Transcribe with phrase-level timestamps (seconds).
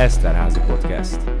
[0.00, 1.39] Eszterházi Podcast.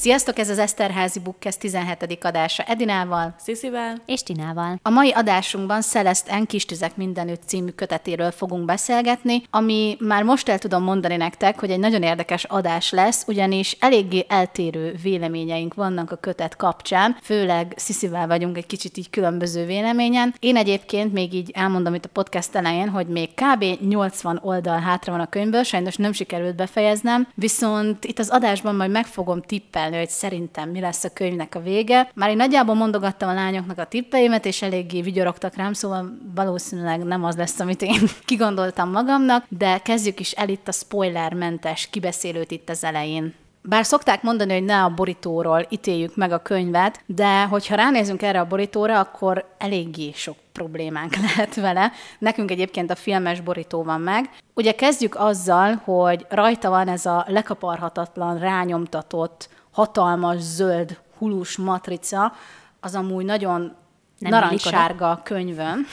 [0.00, 2.24] Sziasztok, ez az Eszterházi Bookcast 17.
[2.24, 4.02] adása Edinával, Sziszivel.
[4.06, 4.78] És Tinával.
[4.82, 6.46] A mai adásunkban Celeste N.
[6.46, 11.78] Kistüzek mindenütt című kötetéről fogunk beszélgetni, ami már most el tudom mondani nektek, hogy egy
[11.78, 18.56] nagyon érdekes adás lesz, ugyanis eléggé eltérő véleményeink vannak a kötet kapcsán, főleg Sziszivel vagyunk
[18.56, 20.34] egy kicsit így különböző véleményen.
[20.38, 23.64] Én egyébként még így elmondom itt a podcast elején, hogy még kb.
[23.88, 28.90] 80 oldal hátra van a könyvből, sajnos nem sikerült befejeznem, viszont itt az adásban majd
[28.90, 32.10] meg fogom tippelni, hogy szerintem mi lesz a könyvnek a vége.
[32.14, 37.24] Már én nagyjából mondogattam a lányoknak a tippeimet, és eléggé vigyorogtak rám, szóval valószínűleg nem
[37.24, 42.68] az lesz, amit én kigondoltam magamnak, de kezdjük is el itt a spoilermentes kibeszélőt itt
[42.68, 43.34] az elején.
[43.62, 48.40] Bár szokták mondani, hogy ne a borítóról ítéljük meg a könyvet, de hogyha ránézünk erre
[48.40, 51.92] a borítóra, akkor eléggé sok problémánk lehet vele.
[52.18, 54.30] Nekünk egyébként a filmes borító van meg.
[54.54, 62.32] Ugye kezdjük azzal, hogy rajta van ez a lekaparhatatlan, rányomtatott, hatalmas zöld hulus matrica,
[62.80, 63.76] az amúgy nagyon
[64.18, 65.86] Nem narancssárga a könyvön.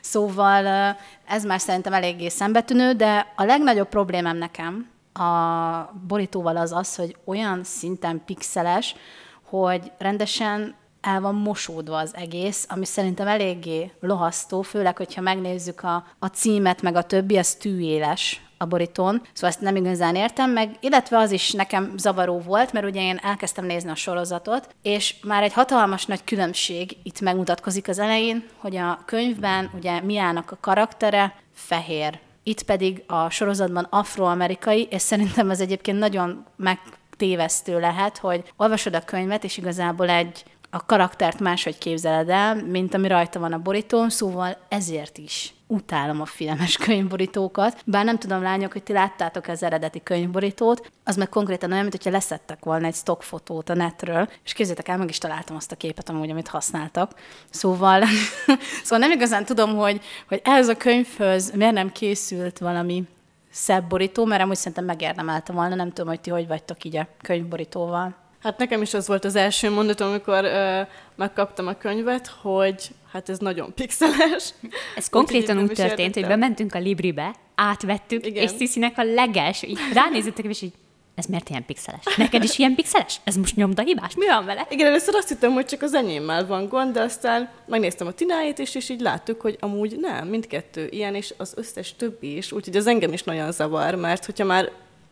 [0.00, 0.96] Szóval
[1.26, 7.16] ez már szerintem eléggé szembetűnő, de a legnagyobb problémám nekem a borítóval az az, hogy
[7.24, 8.94] olyan szinten pixeles,
[9.42, 16.04] hogy rendesen el van mosódva az egész, ami szerintem eléggé lohasztó, főleg, hogyha megnézzük a,
[16.18, 20.76] a címet, meg a többi, az tűéles a borítón, szóval ezt nem igazán értem, meg
[20.80, 25.42] illetve az is nekem zavaró volt, mert ugye én elkezdtem nézni a sorozatot, és már
[25.42, 31.34] egy hatalmas nagy különbség itt megmutatkozik az elején, hogy a könyvben ugye Miának a karaktere
[31.54, 38.94] fehér, itt pedig a sorozatban afroamerikai, és szerintem ez egyébként nagyon megtévesztő lehet, hogy olvasod
[38.94, 43.58] a könyvet, és igazából egy a karaktert máshogy képzeled el, mint ami rajta van a
[43.58, 47.82] borítón, szóval ezért is utálom a filmes könyvborítókat.
[47.84, 51.96] Bár nem tudom, lányok, hogy ti láttátok az eredeti könyvborítót, az meg konkrétan olyan, mint
[51.96, 55.76] hogyha leszettek volna egy stockfotót a netről, és képzétek el, meg is találtam azt a
[55.76, 57.12] képet amúgy, amit használtak.
[57.50, 58.02] Szóval,
[58.84, 63.04] szóval nem igazán tudom, hogy, hogy ehhez a könyvhöz miért nem készült valami
[63.50, 67.06] szebb borító, mert amúgy szerintem megérdemelte volna, nem tudom, hogy ti hogy vagytok így a
[67.22, 68.14] könyvborítóval.
[68.42, 70.80] Hát nekem is az volt az első mondatom, amikor ö,
[71.20, 74.54] megkaptam a könyvet, hogy hát ez nagyon pixeles.
[74.96, 76.28] Ez konkrétan úgy is történt, hogy értettem.
[76.28, 78.42] bementünk a Libribe, átvettük, Igen.
[78.42, 80.72] és Sziszinek a legelső, így ránézettek, és így,
[81.14, 82.04] ez miért ilyen pixeles?
[82.16, 83.20] Neked is ilyen pixeles?
[83.24, 84.14] Ez most nyomda hibás?
[84.14, 84.66] Mi van vele?
[84.70, 88.58] Igen, először azt hittem, hogy csak az enyémmel van gond, de aztán megnéztem a Tináét
[88.58, 92.76] is, és így láttuk, hogy amúgy nem, mindkettő ilyen, és az összes többi is, úgyhogy
[92.76, 94.70] az engem is nagyon zavar, mert hogyha már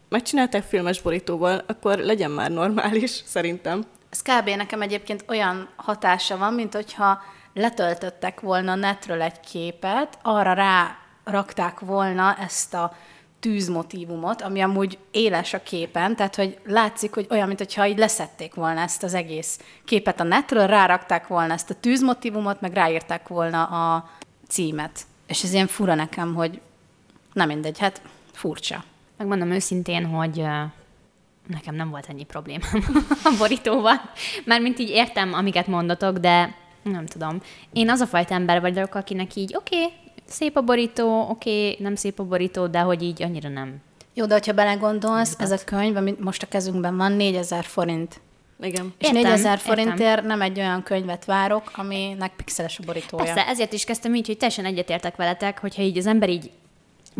[0.08, 3.84] megcsinálták filmes borítóval, akkor legyen már normális, szerintem.
[4.10, 4.48] Ez kb.
[4.48, 7.22] nekem egyébként olyan hatása van, mint hogyha
[7.54, 12.96] letöltöttek volna netről egy képet, arra rá rakták volna ezt a
[13.41, 18.80] tűzmotívumot, ami amúgy éles a képen, tehát hogy látszik, hogy olyan, mintha így leszették volna
[18.80, 24.10] ezt az egész képet a netről, rárakták volna ezt a tűzmotívumot, meg ráírták volna a
[24.48, 25.00] címet.
[25.26, 26.60] És ez ilyen fura nekem, hogy
[27.32, 28.00] nem mindegy, hát
[28.32, 28.84] furcsa.
[29.16, 30.44] Megmondom őszintén, hogy
[31.48, 32.84] nekem nem volt ennyi problémám
[33.25, 34.00] a borítóval.
[34.44, 37.41] Mármint így értem, amiket mondotok, de nem tudom.
[37.72, 39.92] Én az a fajta ember vagyok, akinek így oké, okay,
[40.26, 43.76] szép a borító, oké, okay, nem szép a borító, de hogy így annyira nem.
[44.14, 48.20] Jó, de hogyha belegondolsz, ez a könyv, ami most a kezünkben van, 4000 forint.
[48.60, 48.94] Igen.
[48.98, 49.75] És Értem, 4000 értem.
[49.75, 53.25] forintért nem egy olyan könyvet várok, aminek pixeles a borítója.
[53.25, 56.50] Persze, ezért is kezdtem így, hogy teljesen egyetértek veletek, hogyha így az ember így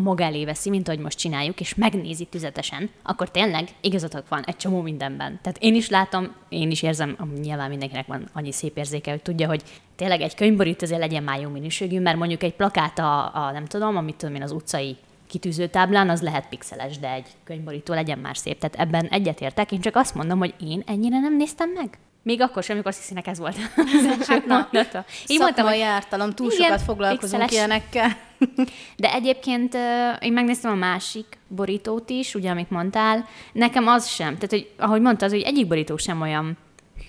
[0.03, 4.57] maga elé veszi, mint ahogy most csináljuk, és megnézi tüzetesen, akkor tényleg igazatok van egy
[4.57, 5.39] csomó mindenben.
[5.43, 9.49] Tehát én is látom, én is érzem, nyilván mindenkinek van annyi szép érzéke, hogy tudja,
[9.49, 9.63] hogy
[9.97, 13.65] tényleg egy könyvborít azért legyen már jó minőségű, mert mondjuk egy plakát a, a nem
[13.65, 18.37] tudom, amit tudom én, az utcai kitűzőtáblán, az lehet pixeles, de egy könyvborító legyen már
[18.37, 18.59] szép.
[18.59, 21.99] Tehát ebben egyetértek, én csak azt mondom, hogy én ennyire nem néztem meg.
[22.29, 25.05] Még akkor sem, amikor Sziszinek ez volt az első mondata.
[25.27, 27.51] Én mondtam, hogy ártalom, túl Igen, sokat foglalkozunk pixeles.
[27.51, 28.17] ilyenekkel.
[29.03, 29.75] de egyébként
[30.21, 33.27] én megnéztem a másik borítót is, ugye, amit mondtál.
[33.53, 34.35] Nekem az sem.
[34.35, 36.57] Tehát, hogy ahogy mondtad, hogy egyik borító sem olyan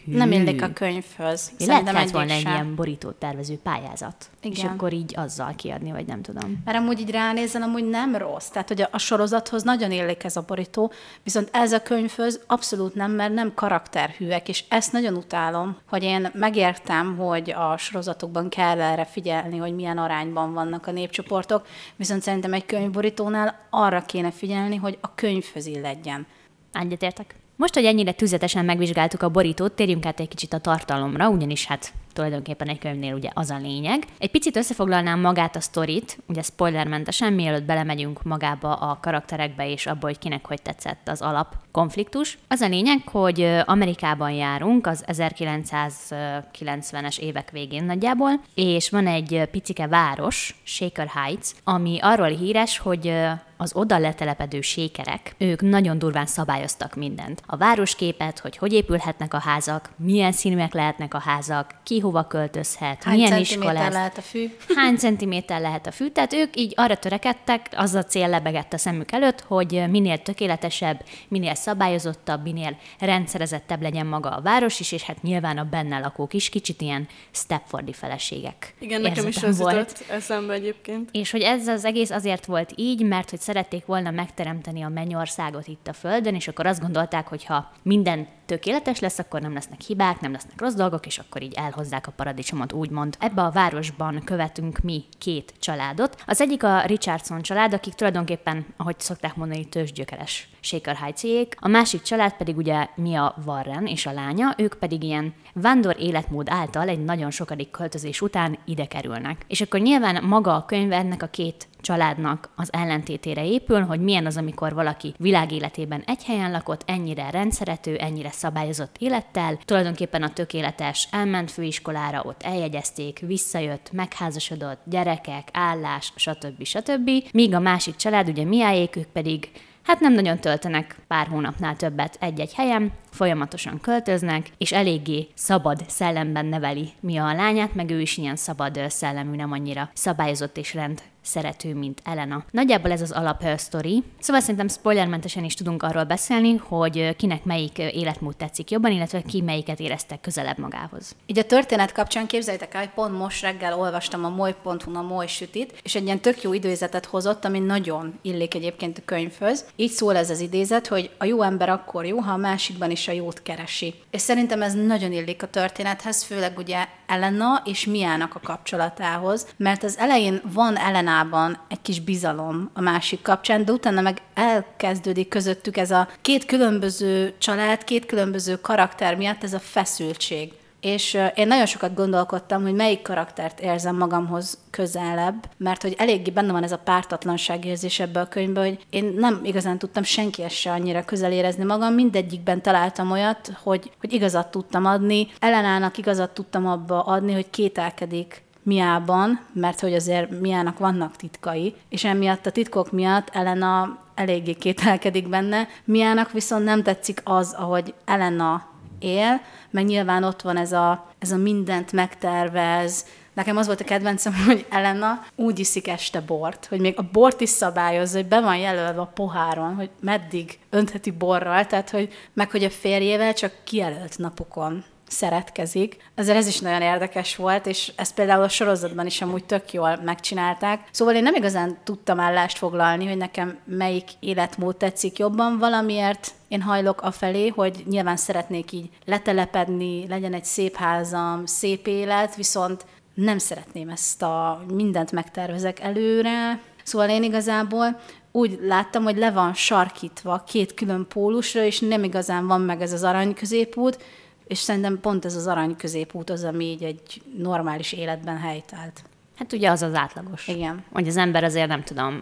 [0.05, 1.51] Nem illik a könyvhöz.
[1.57, 4.29] Én lehet, egyik volna egy ilyen borítót tervező pályázat.
[4.41, 4.71] És Igen.
[4.71, 6.61] akkor így azzal kiadni, vagy nem tudom.
[6.65, 8.47] Mert amúgy így ránézel, amúgy nem rossz.
[8.47, 10.91] Tehát, hogy a, a sorozathoz nagyon illik ez a borító,
[11.23, 16.31] viszont ez a könyvhöz abszolút nem, mert nem karakterhűek, és ezt nagyon utálom, hogy én
[16.33, 22.53] megértem, hogy a sorozatokban kell erre figyelni, hogy milyen arányban vannak a népcsoportok, viszont szerintem
[22.53, 26.27] egy könyvborítónál arra kéne figyelni, hogy a könyvhöz illegyen.
[26.73, 27.38] Egyetértek.
[27.59, 31.93] Most, hogy ennyire tüzetesen megvizsgáltuk a borítót, térjünk át egy kicsit a tartalomra, ugyanis hát
[32.13, 34.05] tulajdonképpen egy könyvnél ugye az a lényeg.
[34.17, 40.07] Egy picit összefoglalnám magát a sztorit, ugye spoilermentesen, mielőtt belemegyünk magába a karakterekbe és abba,
[40.07, 42.37] hogy kinek hogy tetszett az alap konfliktus.
[42.47, 49.87] Az a lényeg, hogy Amerikában járunk az 1990-es évek végén nagyjából, és van egy picike
[49.87, 53.13] város, Shaker Heights, ami arról híres, hogy
[53.61, 57.41] az oda letelepedő sékerek, ők nagyon durván szabályoztak mindent.
[57.45, 63.03] A városképet, hogy hogy épülhetnek a házak, milyen színűek lehetnek a házak, ki hova költözhet,
[63.03, 63.93] Hány milyen centiméter iskolát.
[63.93, 64.55] lehet a fű?
[64.75, 66.09] Hány centiméter lehet a fű?
[66.09, 71.05] Tehát ők így arra törekedtek, az a cél lebegett a szemük előtt, hogy minél tökéletesebb,
[71.27, 76.33] minél szabályozottabb, minél rendszerezettebb legyen maga a város is, és hát nyilván a benne lakók
[76.33, 78.73] is kicsit ilyen Stepfordi feleségek.
[78.79, 79.75] Igen, nekem is az volt.
[79.75, 81.09] jutott eszembe egyébként.
[81.11, 85.67] És hogy ez az egész azért volt így, mert hogy szerették volna megteremteni a mennyországot
[85.67, 89.81] itt a Földön, és akkor azt gondolták, hogy ha minden tökéletes lesz, akkor nem lesznek
[89.81, 93.15] hibák, nem lesznek rossz dolgok, és akkor így elhozzák a paradicsomot, úgymond.
[93.19, 96.23] Ebbe a városban követünk mi két családot.
[96.25, 102.01] Az egyik a Richardson család, akik tulajdonképpen, ahogy szokták mondani, tőzsgyökeres Shaker heights A másik
[102.01, 107.03] család pedig ugye Mia Warren és a lánya, ők pedig ilyen vándor életmód által egy
[107.03, 109.45] nagyon sokadik költözés után ide kerülnek.
[109.47, 114.25] És akkor nyilván maga a könyv ennek a két családnak az ellentétére épül, hogy milyen
[114.25, 121.07] az, amikor valaki világéletében egy helyen lakott, ennyire rendszerető, ennyire szabályozott élettel, tulajdonképpen a tökéletes
[121.11, 126.63] elment főiskolára, ott eljegyezték, visszajött, megházasodott, gyerekek, állás, stb.
[126.63, 127.09] stb.
[127.31, 129.49] Míg a másik család, ugye miáék, ők pedig
[129.89, 136.45] hát nem nagyon töltenek pár hónapnál többet egy-egy helyen, folyamatosan költöznek, és eléggé szabad szellemben
[136.45, 141.01] neveli Mia a lányát, meg ő is ilyen szabad szellemű, nem annyira szabályozott és rend
[141.29, 142.45] szerető, mint Elena.
[142.51, 144.03] Nagyjából ez az alap ö, sztori.
[144.19, 149.41] Szóval szerintem spoilermentesen is tudunk arról beszélni, hogy kinek melyik életmód tetszik jobban, illetve ki
[149.41, 151.15] melyiket érezte közelebb magához.
[151.25, 155.27] Így a történet kapcsán képzeljétek el, hogy pont most reggel olvastam a moly.hu a moly
[155.27, 159.65] sütit, és egy ilyen tök jó idézetet hozott, ami nagyon illik egyébként a könyvhöz.
[159.75, 163.07] Így szól ez az idézet, hogy a jó ember akkor jó, ha a másikban is
[163.07, 163.93] a jót keresi.
[164.11, 169.83] És szerintem ez nagyon illik a történethez, főleg ugye Elena és Miának a kapcsolatához, mert
[169.83, 170.77] az elején van
[171.19, 176.45] Elenában egy kis bizalom a másik kapcsán, de utána meg elkezdődik közöttük ez a két
[176.45, 180.51] különböző család, két különböző karakter miatt ez a feszültség.
[180.81, 186.51] És én nagyon sokat gondolkodtam, hogy melyik karaktert érzem magamhoz közelebb, mert hogy eléggé benne
[186.51, 190.71] van ez a pártatlanság érzés ebbe a könyvbe, hogy én nem igazán tudtam senkihez se
[190.71, 196.67] annyira közel érezni magam, mindegyikben találtam olyat, hogy, hogy igazat tudtam adni, Elenának igazat tudtam
[196.67, 202.91] abba adni, hogy kételkedik Miában, mert hogy azért Miának vannak titkai, és emiatt a titkok
[202.91, 208.67] miatt Elena eléggé kételkedik benne, Miának viszont nem tetszik az, ahogy Elena
[208.99, 213.83] él, meg nyilván ott van ez a, ez a mindent megtervez, Nekem az volt a
[213.83, 218.41] kedvencem, hogy Elena úgy iszik este bort, hogy még a bort is szabályozza, hogy be
[218.41, 223.53] van jelölve a poháron, hogy meddig öntheti borral, tehát hogy meg hogy a férjével csak
[223.63, 225.97] kijelölt napokon szeretkezik.
[226.15, 229.99] Ezért ez is nagyon érdekes volt, és ezt például a sorozatban is amúgy tök jól
[230.03, 230.87] megcsinálták.
[230.91, 236.61] Szóval én nem igazán tudtam állást foglalni, hogy nekem melyik életmód tetszik jobban, valamiért én
[236.61, 243.37] hajlok afelé, hogy nyilván szeretnék így letelepedni, legyen egy szép házam, szép élet, viszont nem
[243.37, 246.61] szeretném ezt a mindent megtervezek előre.
[246.83, 247.99] Szóval én igazából
[248.31, 252.93] úgy láttam, hogy le van sarkítva két külön pólusra, és nem igazán van meg ez
[252.93, 254.03] az arany középút,
[254.49, 259.03] és szerintem pont ez az arany középút az, ami így egy normális életben helytált.
[259.35, 260.47] Hát ugye az az átlagos.
[260.47, 260.83] Igen.
[260.91, 262.21] Hogy az ember azért nem tudom,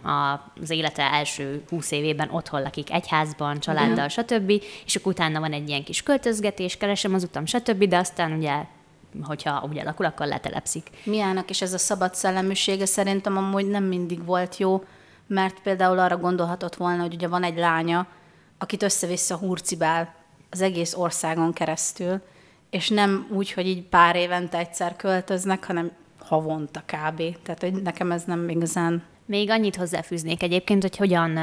[0.62, 4.50] az élete első húsz évében otthon lakik egyházban, családdal, stb.
[4.86, 7.84] És akkor utána van egy ilyen kis költözgetés, keresem az utam, stb.
[7.84, 8.63] De aztán ugye,
[9.24, 10.89] hogyha úgy alakul, akkor letelepszik.
[11.03, 14.84] Miának is ez a szabad szelleműsége szerintem amúgy nem mindig volt jó,
[15.27, 18.07] mert például arra gondolhatott volna, hogy ugye van egy lánya,
[18.57, 20.16] akit össze-vissza hurcibál
[20.50, 22.22] az egész országon keresztül,
[22.70, 27.22] és nem úgy, hogy így pár évente egyszer költöznek, hanem havonta kb.
[27.44, 29.04] Tehát, hogy nekem ez nem igazán...
[29.25, 31.38] Még annyit hozzáfűznék egyébként, hogy hogyan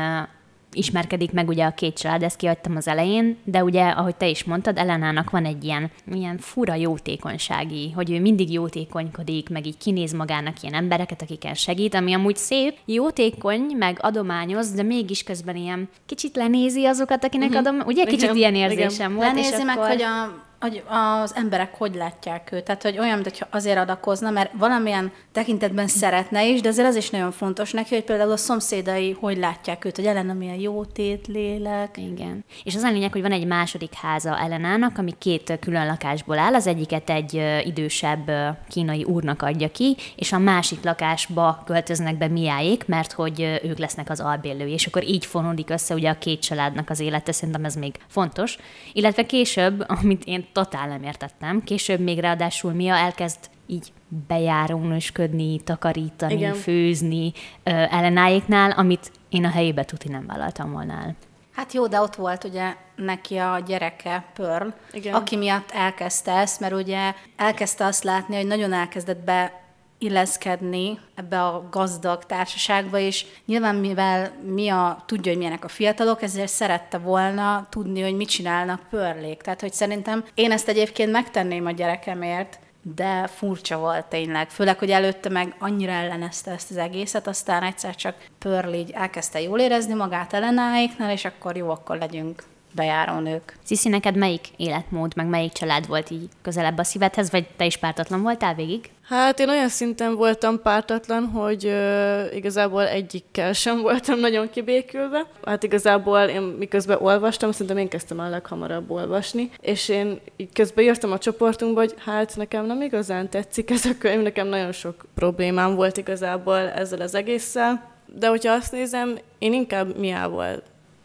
[0.76, 4.44] ismerkedik meg ugye a két család, ezt kiadtam az elején, de ugye, ahogy te is
[4.44, 10.12] mondtad, Elenának van egy ilyen, ilyen fura jótékonysági, hogy ő mindig jótékonykodik, meg így kinéz
[10.12, 15.88] magának ilyen embereket, akiken segít, ami amúgy szép, jótékony, meg adományoz, de mégis közben ilyen
[16.06, 17.66] kicsit lenézi azokat, akinek uh-huh.
[17.66, 18.70] adom, ugye kicsit Igen, ilyen igen.
[18.70, 19.26] érzésem volt.
[19.26, 19.88] Lenézi és meg, akkor...
[19.88, 22.64] hogy a hogy az emberek hogy látják őt.
[22.64, 27.10] Tehát, hogy olyan, mintha azért adakozna, mert valamilyen tekintetben szeretne is, de azért az is
[27.10, 31.26] nagyon fontos neki, hogy például a szomszédai hogy látják őt, hogy Elena milyen jó tét,
[31.26, 31.96] lélek.
[31.96, 32.44] Igen.
[32.64, 36.54] És az a lényeg, hogy van egy második háza Elenának, ami két külön lakásból áll.
[36.54, 38.30] Az egyiket egy idősebb
[38.68, 44.10] kínai úrnak adja ki, és a másik lakásba költöznek be miáék, mert hogy ők lesznek
[44.10, 47.74] az albérlői, és akkor így fonódik össze ugye a két családnak az élete, szerintem ez
[47.74, 48.58] még fontos.
[48.92, 53.92] Illetve később, amit én totál nem értettem, később még ráadásul Mia elkezd így
[54.26, 56.54] bejárónősködni, takarítani, Igen.
[56.54, 57.32] Főzni
[57.62, 61.14] ö, ellenáéknál, amit én a helyébe tuti nem vállaltam volna el.
[61.54, 65.14] Hát jó, de ott volt ugye neki a gyereke, Pearl, Igen.
[65.14, 69.63] aki miatt elkezdte ezt, mert ugye elkezdte azt látni, hogy nagyon elkezdett be
[70.04, 76.22] illeszkedni ebbe a gazdag társaságba, és nyilván mivel mi a, tudja, hogy milyenek a fiatalok,
[76.22, 79.42] ezért szerette volna tudni, hogy mit csinálnak pörlék.
[79.42, 82.58] Tehát, hogy szerintem én ezt egyébként megtenném a gyerekemért,
[82.94, 84.50] de furcsa volt tényleg.
[84.50, 89.40] Főleg, hogy előtte meg annyira ellenezte ezt az egészet, aztán egyszer csak Pearl így elkezdte
[89.40, 92.42] jól érezni magát ellenáiknál, és akkor jó, akkor legyünk
[92.74, 93.56] bejárónők.
[93.62, 97.76] Sziszi, neked melyik életmód, meg melyik család volt így közelebb a szívedhez, vagy te is
[97.76, 98.90] pártatlan voltál végig?
[99.08, 105.26] Hát én olyan szinten voltam pártatlan, hogy ö, igazából egyikkel sem voltam nagyon kibékülve.
[105.44, 110.84] Hát igazából én miközben olvastam, szerintem én kezdtem el leghamarabb olvasni, és én így közben
[110.84, 115.06] írtam a csoportunkba, hogy hát nekem nem igazán tetszik ez a könyv, nekem nagyon sok
[115.14, 117.92] problémám volt igazából ezzel az egésszel.
[118.06, 120.62] De hogyha azt nézem, én inkább miával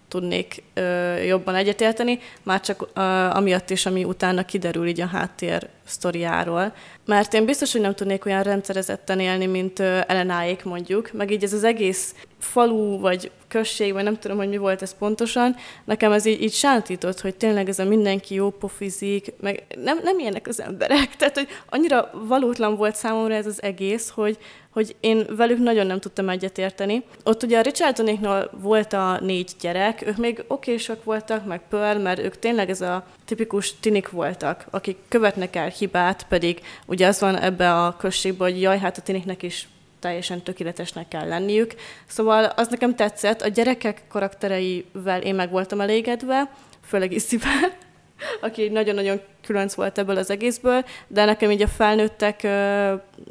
[0.10, 5.68] tudnék ö, jobban egyetérteni, már csak ö, amiatt is, ami utána kiderül így a háttér
[5.86, 6.74] sztoriáról.
[7.06, 11.44] Mert én biztos, hogy nem tudnék olyan rendszerezetten élni, mint ö, Elenáék mondjuk, meg így
[11.44, 16.12] ez az egész falu, vagy község, vagy nem tudom, hogy mi volt ez pontosan, nekem
[16.12, 20.48] ez így, így sántított, hogy tényleg ez a mindenki jó pofizik, meg nem, nem ilyenek
[20.48, 21.16] az emberek.
[21.18, 24.38] Tehát, hogy annyira valótlan volt számomra ez az egész, hogy,
[24.70, 27.04] hogy én velük nagyon nem tudtam egyetérteni.
[27.24, 32.20] Ott ugye a Richardonéknál volt a négy gyerek, ők még okésak voltak, meg Pearl, mert
[32.20, 37.38] ők tényleg ez a tipikus tinik voltak, akik követnek el hibát, pedig ugye az van
[37.38, 39.68] ebbe a községben, hogy jaj, hát a tiniknek is
[40.00, 41.76] teljesen tökéletesnek kell lenniük.
[42.06, 46.52] Szóval az nekem tetszett, a gyerekek karaktereivel én meg voltam elégedve,
[46.86, 47.72] főleg Iszivel,
[48.42, 52.44] aki nagyon-nagyon különc volt ebből az egészből, de nekem így a felnőttek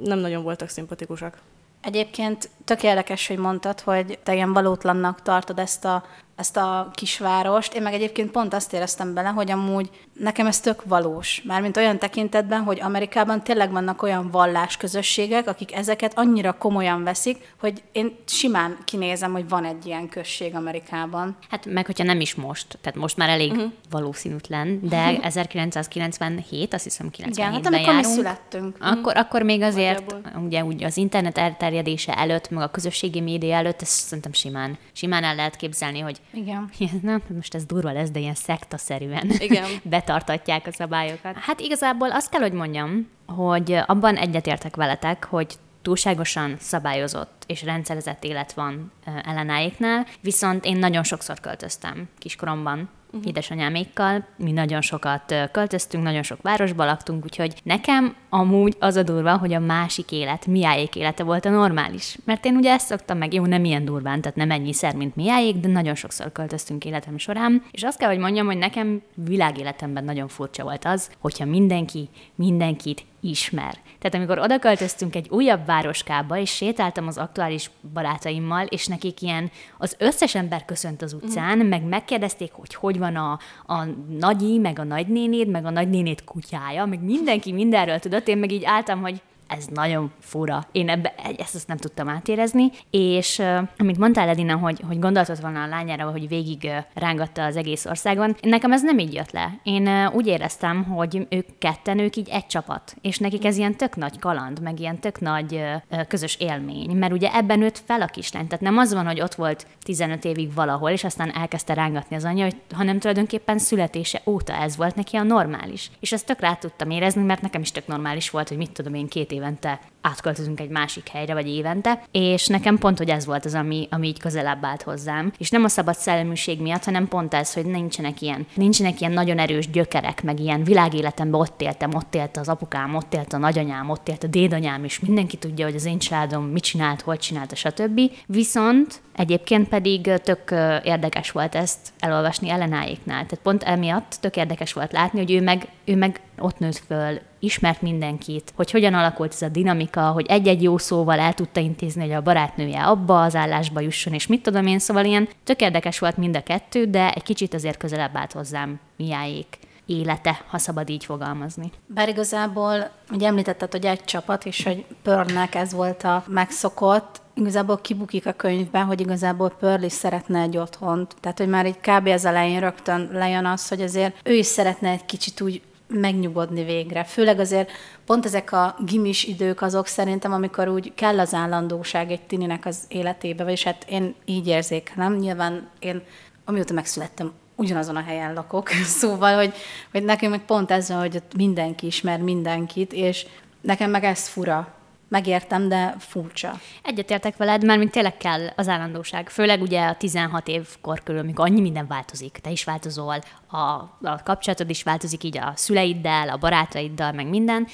[0.00, 1.38] nem nagyon voltak szimpatikusak.
[1.82, 6.04] Egyébként tök érdekes, hogy mondtad, hogy te ilyen valótlannak tartod ezt a,
[6.36, 7.74] ezt a kisvárost.
[7.74, 11.42] Én meg egyébként pont azt éreztem bele, hogy amúgy nekem ez tök valós.
[11.46, 17.82] Mármint olyan tekintetben, hogy Amerikában tényleg vannak olyan vallásközösségek, akik ezeket annyira komolyan veszik, hogy
[17.92, 21.36] én simán kinézem, hogy van egy ilyen község Amerikában.
[21.48, 23.72] Hát meg, hogyha nem is most, tehát most már elég uh-huh.
[23.90, 28.76] valószínűtlen, de 1997, azt hiszem 97-ben Igen, hát amikor mi születtünk.
[28.80, 30.42] Akkor, akkor még azért, Nagyjából.
[30.42, 35.24] ugye úgy az internet elterjedése előtt, meg a közösségi média előtt, ezt szerintem simán, simán
[35.24, 36.70] el lehet képzelni, hogy Igen.
[37.02, 39.66] nem, most ez durva lesz, de ilyen szektaszerűen Igen.
[39.82, 41.36] betartatják a szabályokat.
[41.36, 48.24] Hát igazából azt kell, hogy mondjam, hogy abban egyetértek veletek, hogy túlságosan szabályozott és rendszerezett
[48.24, 53.28] élet van ö, ellenáéknál, viszont én nagyon sokszor költöztem kiskoromban, uh-huh.
[53.28, 59.36] édesanyámékkal, mi nagyon sokat költöztünk, nagyon sok városba laktunk, úgyhogy nekem amúgy az a durva,
[59.36, 62.18] hogy a másik élet, miáék élete volt a normális.
[62.24, 65.56] Mert én ugye ezt szoktam meg, jó, nem ilyen durván, tehát nem ennyiszer, mint miáék,
[65.56, 70.28] de nagyon sokszor költöztünk életem során, és azt kell, hogy mondjam, hogy nekem világéletemben nagyon
[70.28, 73.74] furcsa volt az, hogyha mindenki mindenkit ismer.
[73.98, 79.50] Tehát amikor oda költöztünk egy újabb városkába, és sétáltam az aktuális barátaimmal, és nekik ilyen
[79.78, 83.84] az összes ember köszönt az utcán, meg megkérdezték, hogy hogy van a, a
[84.18, 88.64] nagyi, meg a nagynénéd, meg a nagynénéd kutyája, meg mindenki mindenről tudott, én meg így
[88.64, 90.66] álltam, hogy ez nagyon fura.
[90.72, 93.42] Én ebbe, ezt, ezt nem tudtam átérezni, és
[93.78, 98.36] amit mondtál, Edina, hogy, hogy gondoltad volna a lányára, hogy végig rángatta az egész országon,
[98.42, 99.58] nekem ez nem így jött le.
[99.62, 103.96] Én úgy éreztem, hogy ők ketten, ők így egy csapat, és nekik ez ilyen tök
[103.96, 105.64] nagy kaland, meg ilyen tök nagy
[106.08, 109.34] közös élmény, mert ugye ebben nőtt fel a kislány, tehát nem az van, hogy ott
[109.34, 114.76] volt 15 évig valahol, és aztán elkezdte rángatni az anyja, hanem tulajdonképpen születése óta ez
[114.76, 115.90] volt neki a normális.
[116.00, 118.94] És ezt tök rá tudtam érezni, mert nekem is tök normális volt, hogy mit tudom
[118.94, 123.44] én két évente átköltözünk egy másik helyre, vagy évente, és nekem pont, hogy ez volt
[123.44, 125.32] az, ami, ami így közelebb állt hozzám.
[125.38, 129.38] És nem a szabad szelleműség miatt, hanem pont ez, hogy nincsenek ilyen, nincsenek ilyen nagyon
[129.38, 133.90] erős gyökerek, meg ilyen világéletemben ott éltem, ott élt az apukám, ott élt a nagyanyám,
[133.90, 137.56] ott élt a dédanyám, és mindenki tudja, hogy az én családom mit csinált, hol csinált,
[137.56, 138.00] stb.
[138.26, 140.50] Viszont Egyébként pedig tök
[140.84, 143.26] érdekes volt ezt elolvasni Ellenáéknál.
[143.26, 147.18] Tehát pont emiatt tök érdekes volt látni, hogy ő meg, ő meg ott nőtt föl,
[147.38, 152.02] ismert mindenkit, hogy hogyan alakult ez a dinamika, hogy egy-egy jó szóval el tudta intézni,
[152.02, 155.98] hogy a barátnője abba az állásba jusson, és mit tudom én, szóval ilyen tök érdekes
[155.98, 160.88] volt mind a kettő, de egy kicsit azért közelebb állt hozzám miáék élete, ha szabad
[160.88, 161.70] így fogalmazni.
[161.86, 167.78] Bár igazából, ugye említetted, hogy egy csapat, és hogy Pörnek ez volt a megszokott, igazából
[167.78, 171.14] kibukik a könyvben, hogy igazából Pearl is szeretne egy otthont.
[171.20, 172.06] Tehát, hogy már így kb.
[172.06, 177.04] az elején rögtön lejön az, hogy azért ő is szeretne egy kicsit úgy megnyugodni végre.
[177.04, 177.70] Főleg azért
[178.06, 182.78] pont ezek a gimis idők azok szerintem, amikor úgy kell az állandóság egy tininek az
[182.88, 185.14] életébe, vagyis hát én így érzékelem.
[185.16, 186.02] Nyilván én
[186.44, 188.68] amióta megszülettem, ugyanazon a helyen lakok,
[189.00, 189.54] szóval, hogy,
[189.92, 193.26] hogy nekem meg pont ez van, hogy ott mindenki ismer mindenkit, és
[193.60, 194.77] nekem meg ez fura,
[195.08, 196.60] Megértem, de furcsa.
[196.82, 199.28] Egyetértek veled, mert mint tényleg kell az állandóság.
[199.28, 202.38] Főleg ugye a 16 év kor körül, amikor annyi minden változik.
[202.42, 203.18] Te is változol,
[203.50, 203.56] a,
[204.02, 207.66] a kapcsolatod is változik így a szüleiddel, a barátaiddal, meg minden.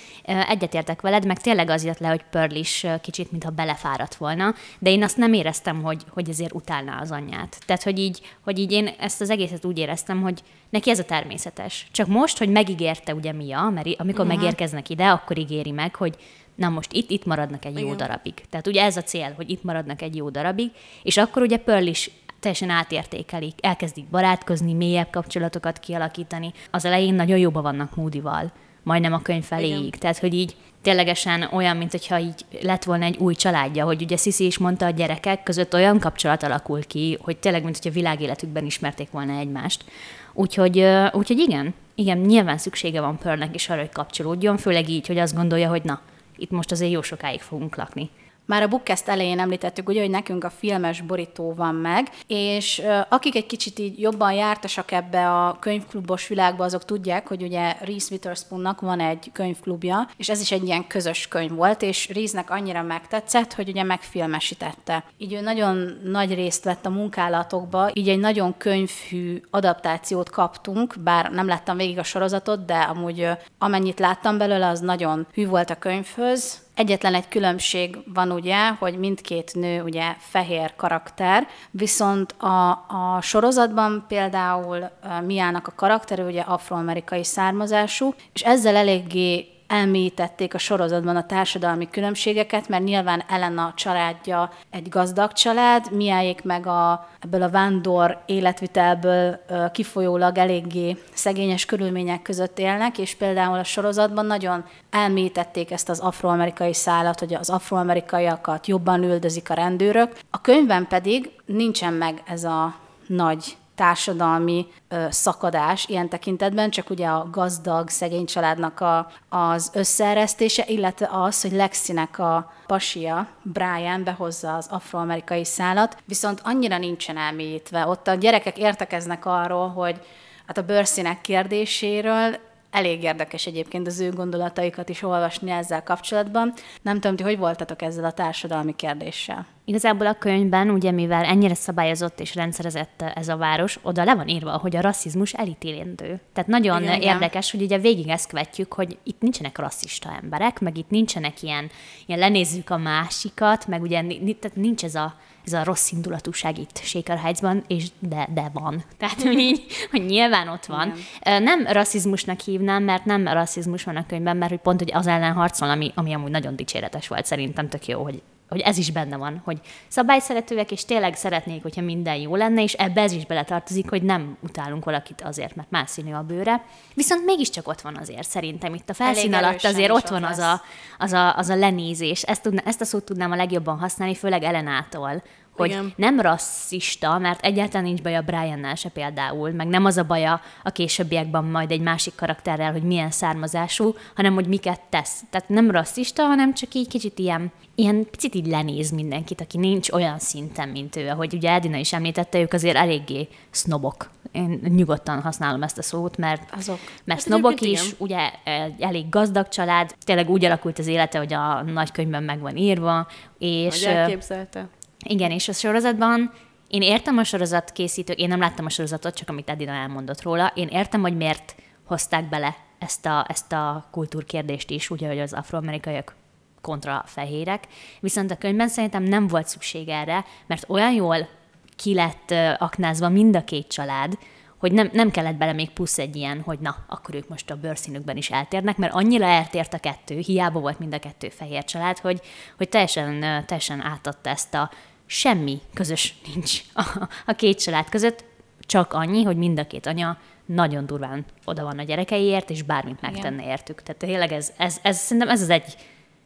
[0.49, 4.91] Egyetértek veled, meg tényleg az jött le, hogy Pearl is kicsit, mintha belefáradt volna, de
[4.91, 7.59] én azt nem éreztem, hogy, hogy ezért utálná az anyját.
[7.67, 11.05] Tehát, hogy így, hogy így én ezt az egészet úgy éreztem, hogy neki ez a
[11.05, 11.87] természetes.
[11.93, 14.41] Csak most, hogy megígérte ugye Mia, mert amikor uh-huh.
[14.41, 16.17] megérkeznek ide, akkor ígéri meg, hogy
[16.55, 17.87] na most itt, itt maradnak egy Igen.
[17.87, 18.35] jó darabig.
[18.51, 20.71] Tehát ugye ez a cél, hogy itt maradnak egy jó darabig,
[21.03, 26.53] és akkor ugye Pearl is teljesen átértékelik, elkezdik barátkozni, mélyebb kapcsolatokat kialakítani.
[26.71, 29.87] Az elején nagyon jóba vannak Moody-val, majdnem a könyv feléig.
[29.87, 29.99] Igen.
[29.99, 34.17] Tehát, hogy így ténylegesen olyan, mint hogyha így lett volna egy új családja, hogy ugye
[34.17, 38.65] Sisi is mondta, a gyerekek között olyan kapcsolat alakul ki, hogy tényleg, mint hogyha világéletükben
[38.65, 39.85] ismerték volna egymást.
[40.33, 45.19] Úgyhogy, úgyhogy igen, igen, nyilván szüksége van Pearlnek is arra, hogy kapcsolódjon, főleg így, hogy
[45.19, 46.01] azt gondolja, hogy na,
[46.37, 48.11] itt most azért jó sokáig fogunk lakni.
[48.47, 53.35] Már a Bookcast elején említettük, ugye, hogy nekünk a filmes borító van meg, és akik
[53.35, 58.81] egy kicsit így jobban jártasak ebbe a könyvklubos világba, azok tudják, hogy ugye Reese Witherspoonnak
[58.81, 63.53] van egy könyvklubja, és ez is egy ilyen közös könyv volt, és Reese-nek annyira megtetszett,
[63.53, 65.05] hogy ugye megfilmesítette.
[65.19, 71.31] Így ő nagyon nagy részt vett a munkálatokba, így egy nagyon könyvhű adaptációt kaptunk, bár
[71.31, 75.79] nem láttam végig a sorozatot, de amúgy amennyit láttam belőle, az nagyon hű volt a
[75.79, 83.19] könyvhöz, Egyetlen egy különbség van ugye, hogy mindkét nő ugye fehér karakter, viszont a, a
[83.21, 84.91] sorozatban például
[85.27, 92.69] Miának a karaktere ugye afroamerikai származású, és ezzel eléggé elmélyítették a sorozatban a társadalmi különbségeket,
[92.69, 99.41] mert nyilván Elena családja egy gazdag család, miájék meg a, ebből a vándor életvitelből
[99.73, 106.75] kifolyólag eléggé szegényes körülmények között élnek, és például a sorozatban nagyon elmélyítették ezt az afroamerikai
[106.75, 110.13] szállat, hogy az afroamerikaiakat jobban üldözik a rendőrök.
[110.31, 112.75] A könyvben pedig nincsen meg ez a
[113.07, 120.65] nagy társadalmi ö, szakadás ilyen tekintetben, csak ugye a gazdag, szegény családnak a, az összeeresztése,
[120.67, 127.87] illetve az, hogy Lexinek a pasia, Brian behozza az afroamerikai szállat, viszont annyira nincsen elmélyítve.
[127.87, 130.01] Ott a gyerekek értekeznek arról, hogy
[130.47, 132.37] hát a bőrszínek kérdéséről
[132.75, 136.53] elég érdekes egyébként az ő gondolataikat is olvasni ezzel kapcsolatban.
[136.83, 139.47] Nem tudom, ti hogy voltatok ezzel a társadalmi kérdéssel?
[139.65, 144.29] Igazából a könyvben, ugye mivel ennyire szabályozott és rendszerezett ez a város, oda le van
[144.29, 146.21] írva, hogy a rasszizmus elítélendő.
[146.33, 147.61] Tehát nagyon igen, érdekes, igen.
[147.61, 151.71] hogy ugye végig ezt követjük, hogy itt nincsenek rasszista emberek, meg itt nincsenek ilyen,
[152.07, 154.01] ilyen lenézzük a másikat, meg ugye
[154.41, 158.85] tehát nincs ez a ez a rossz indulatúság itt Shaker Heights-ban, és de, de van.
[158.99, 160.93] Tehát, hogy így, hogy nyilván ott van.
[161.21, 161.43] Igen.
[161.43, 165.33] Nem rasszizmusnak hívnám, mert nem rasszizmus van a könyvben, mert hogy pont hogy az ellen
[165.33, 169.17] harcol, ami, ami amúgy nagyon dicséretes volt, szerintem tök jó, hogy hogy ez is benne
[169.17, 173.91] van, hogy szabályszeretőek, és tényleg szeretnék, hogyha minden jó lenne, és ebbe ez is beletartozik,
[173.91, 176.65] hogy nem utálunk valakit azért, mert más színű a bőre.
[176.95, 180.39] Viszont mégiscsak ott van azért, szerintem itt a felszín Elég alatt azért ott van az
[180.39, 180.63] a,
[180.99, 182.23] az, a, az a lenézés.
[182.23, 185.23] Ezt, tudna, ezt a szót tudnám a legjobban használni, főleg Elenától,
[185.57, 185.93] hogy Igen.
[185.97, 190.71] nem rasszista, mert egyáltalán nincs baja Briannál se például, meg nem az a baja a
[190.71, 195.23] későbbiekben majd egy másik karakterrel, hogy milyen származású, hanem hogy miket tesz.
[195.31, 199.91] Tehát nem rasszista, hanem csak így kicsit ilyen, ilyen picit így lenéz mindenkit, aki nincs
[199.91, 201.09] olyan szinten, mint ő.
[201.09, 204.11] Ahogy ugye Edina is említette, ők azért eléggé sznobok.
[204.33, 206.79] Én nyugodtan használom ezt a szót, mert, Azok.
[207.05, 207.95] mert Hát sznobok is, igen.
[207.99, 208.31] ugye
[208.79, 213.07] elég gazdag család, tényleg úgy alakult az élete, hogy a nagykönyvben meg van írva,
[213.39, 214.69] és Hogy elképzelte.
[215.05, 216.33] Igen, és a sorozatban
[216.69, 220.53] én értem a sorozat készítők, én nem láttam a sorozatot, csak amit Edina elmondott róla,
[220.55, 225.33] én értem, hogy miért hozták bele ezt a, ezt a kultúrkérdést is, úgy, hogy az
[225.33, 226.15] afroamerikaiak
[226.61, 227.67] kontra fehérek,
[228.01, 231.29] viszont a könyvben szerintem nem volt szükség erre, mert olyan jól
[231.77, 234.19] ki lett aknázva mind a két család,
[234.57, 237.57] hogy nem, nem kellett bele még plusz egy ilyen, hogy na, akkor ők most a
[237.57, 241.99] bőrszínükben is eltérnek, mert annyira eltért a kettő, hiába volt mind a kettő fehér család,
[241.99, 242.21] hogy,
[242.57, 244.71] hogy teljesen, teljesen átadta ezt a
[245.07, 248.25] semmi közös nincs a, a két család között,
[248.61, 253.01] csak annyi, hogy mind a két anya nagyon durván oda van a gyerekeiért, és bármit
[253.01, 253.83] megtenne értük.
[253.83, 255.77] Tehát tényleg ez, ez, ez, szerintem ez az egy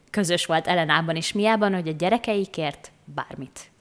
[0.09, 3.71] közös volt Ellenában és Miában, hogy a gyerekeikért bármit.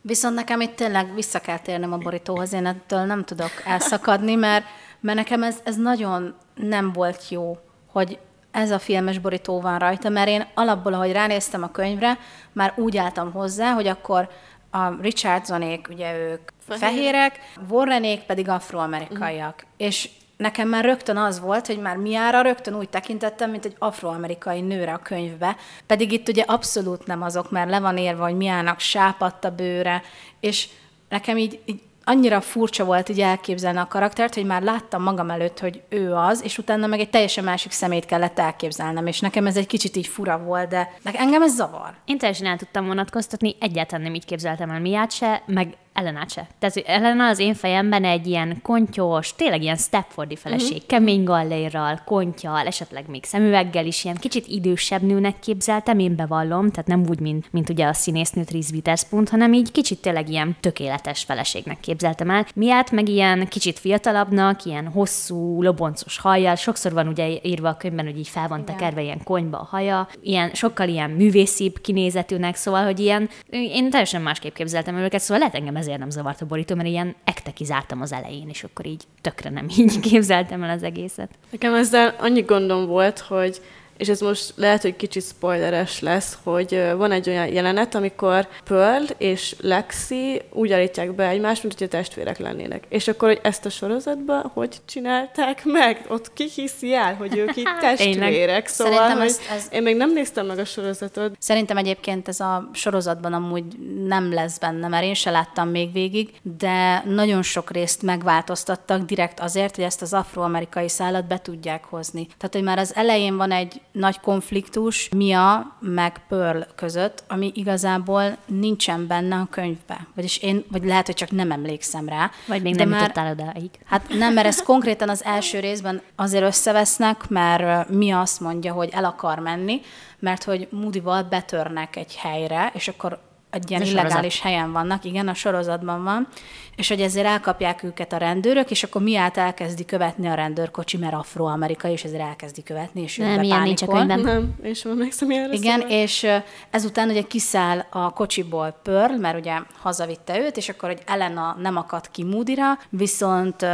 [0.00, 4.64] Viszont nekem itt tényleg vissza kell térnem a borítóhoz, én ettől nem tudok elszakadni, mert,
[5.00, 8.18] mert nekem ez, ez nagyon nem volt jó, hogy
[8.52, 12.18] ez a filmes borító van rajta, mert én alapból, ahogy ránéztem a könyvre,
[12.52, 14.28] már úgy álltam hozzá, hogy akkor
[14.70, 16.88] a Richardsonék, ugye ők Fehérek.
[16.88, 19.54] fehérek, Warrenék pedig afroamerikaiak.
[19.54, 19.70] Uh-huh.
[19.76, 24.60] És nekem már rögtön az volt, hogy már miára rögtön úgy tekintettem, mint egy afroamerikai
[24.60, 28.80] nőre a könyvbe, pedig itt ugye abszolút nem azok, mert le van írva, hogy miának
[28.80, 30.02] sápadt a bőre,
[30.40, 30.68] és
[31.08, 35.58] nekem így, így annyira furcsa volt így elképzelni a karaktert, hogy már láttam magam előtt,
[35.58, 39.56] hogy ő az, és utána meg egy teljesen másik szemét kellett elképzelnem, és nekem ez
[39.56, 41.94] egy kicsit így fura volt, de engem ez zavar.
[42.04, 46.46] Én teljesen el tudtam vonatkoztatni, egyáltalán nem így képzeltem el Miát se, meg Ellenát se.
[46.58, 50.86] Tehát Elena az én fejemben egy ilyen kontyos, tényleg ilyen Stepfordi feleség, uh-huh.
[50.86, 56.86] kemény gallérral, kontyal, esetleg még szemüveggel is, ilyen kicsit idősebb nőnek képzeltem, én bevallom, tehát
[56.86, 61.22] nem úgy, mint, mint ugye a színésznőt Reese Witherspoon, hanem így kicsit tényleg ilyen tökéletes
[61.22, 62.46] feleségnek képzeltem el.
[62.54, 68.04] Miát meg ilyen kicsit fiatalabbnak, ilyen hosszú, loboncos hajjal, sokszor van ugye írva a könyvben,
[68.04, 72.84] hogy így fel van tekerve ilyen konyba a haja, ilyen sokkal ilyen művészibb kinézetűnek, szóval,
[72.84, 76.46] hogy ilyen, én teljesen másképp képzeltem el őket, szóval lehet engem ezért nem zavart a
[76.46, 80.70] borító, mert ilyen ekte kizártam az elején, és akkor így tökre nem így képzeltem el
[80.70, 81.30] az egészet.
[81.50, 83.60] Nekem ezzel annyi gondom volt, hogy
[83.96, 89.04] és ez most lehet, hogy kicsit spoileres lesz, hogy van egy olyan jelenet, amikor Pearl
[89.18, 92.84] és Lexi úgy állítják be egymást, mint hogyha testvérek lennének.
[92.88, 96.04] És akkor, hogy ezt a sorozatban hogy csinálták meg?
[96.08, 98.66] Ott ki hiszi el, hogy ők itt testvérek?
[98.66, 101.36] Szóval, Szerintem hogy ez- ez- én még nem néztem meg a sorozatot.
[101.38, 103.64] Szerintem egyébként ez a sorozatban amúgy
[104.06, 109.40] nem lesz benne, mert én se láttam még végig, de nagyon sok részt megváltoztattak direkt
[109.40, 112.26] azért, hogy ezt az afroamerikai szállat be tudják hozni.
[112.26, 118.36] Tehát, hogy már az elején van egy nagy konfliktus Mia meg Pearl között, ami igazából
[118.46, 120.06] nincsen benne a könyvbe.
[120.14, 122.30] Vagyis én, vagy lehet, hogy csak nem emlékszem rá.
[122.46, 123.70] Vagy még de nem már, jutottál odáig.
[123.84, 128.72] Hát nem, mert ez konkrétan az első részben azért összevesznek, mert ö, mi azt mondja,
[128.72, 129.80] hogy el akar menni,
[130.18, 133.20] mert hogy Moody-val betörnek egy helyre, és akkor
[133.52, 136.28] egy ilyen a illegális helyen vannak, igen, a sorozatban van,
[136.76, 141.14] és hogy ezért elkapják őket a rendőrök, és akkor miát elkezdi követni a rendőrkocsi, mert
[141.14, 144.20] afroamerikai, és ezért elkezdi követni, és ő Nem, ilyen nincs a könyvben.
[144.20, 145.54] Nem, sem emlékszem ilyenre.
[145.54, 145.96] Igen, szóval.
[145.96, 146.26] és
[146.70, 151.76] ezután ugye kiszáll a kocsiból Pearl, mert ugye hazavitte őt, és akkor, hogy Elena nem
[151.76, 153.66] akad ki Moody-ra, viszont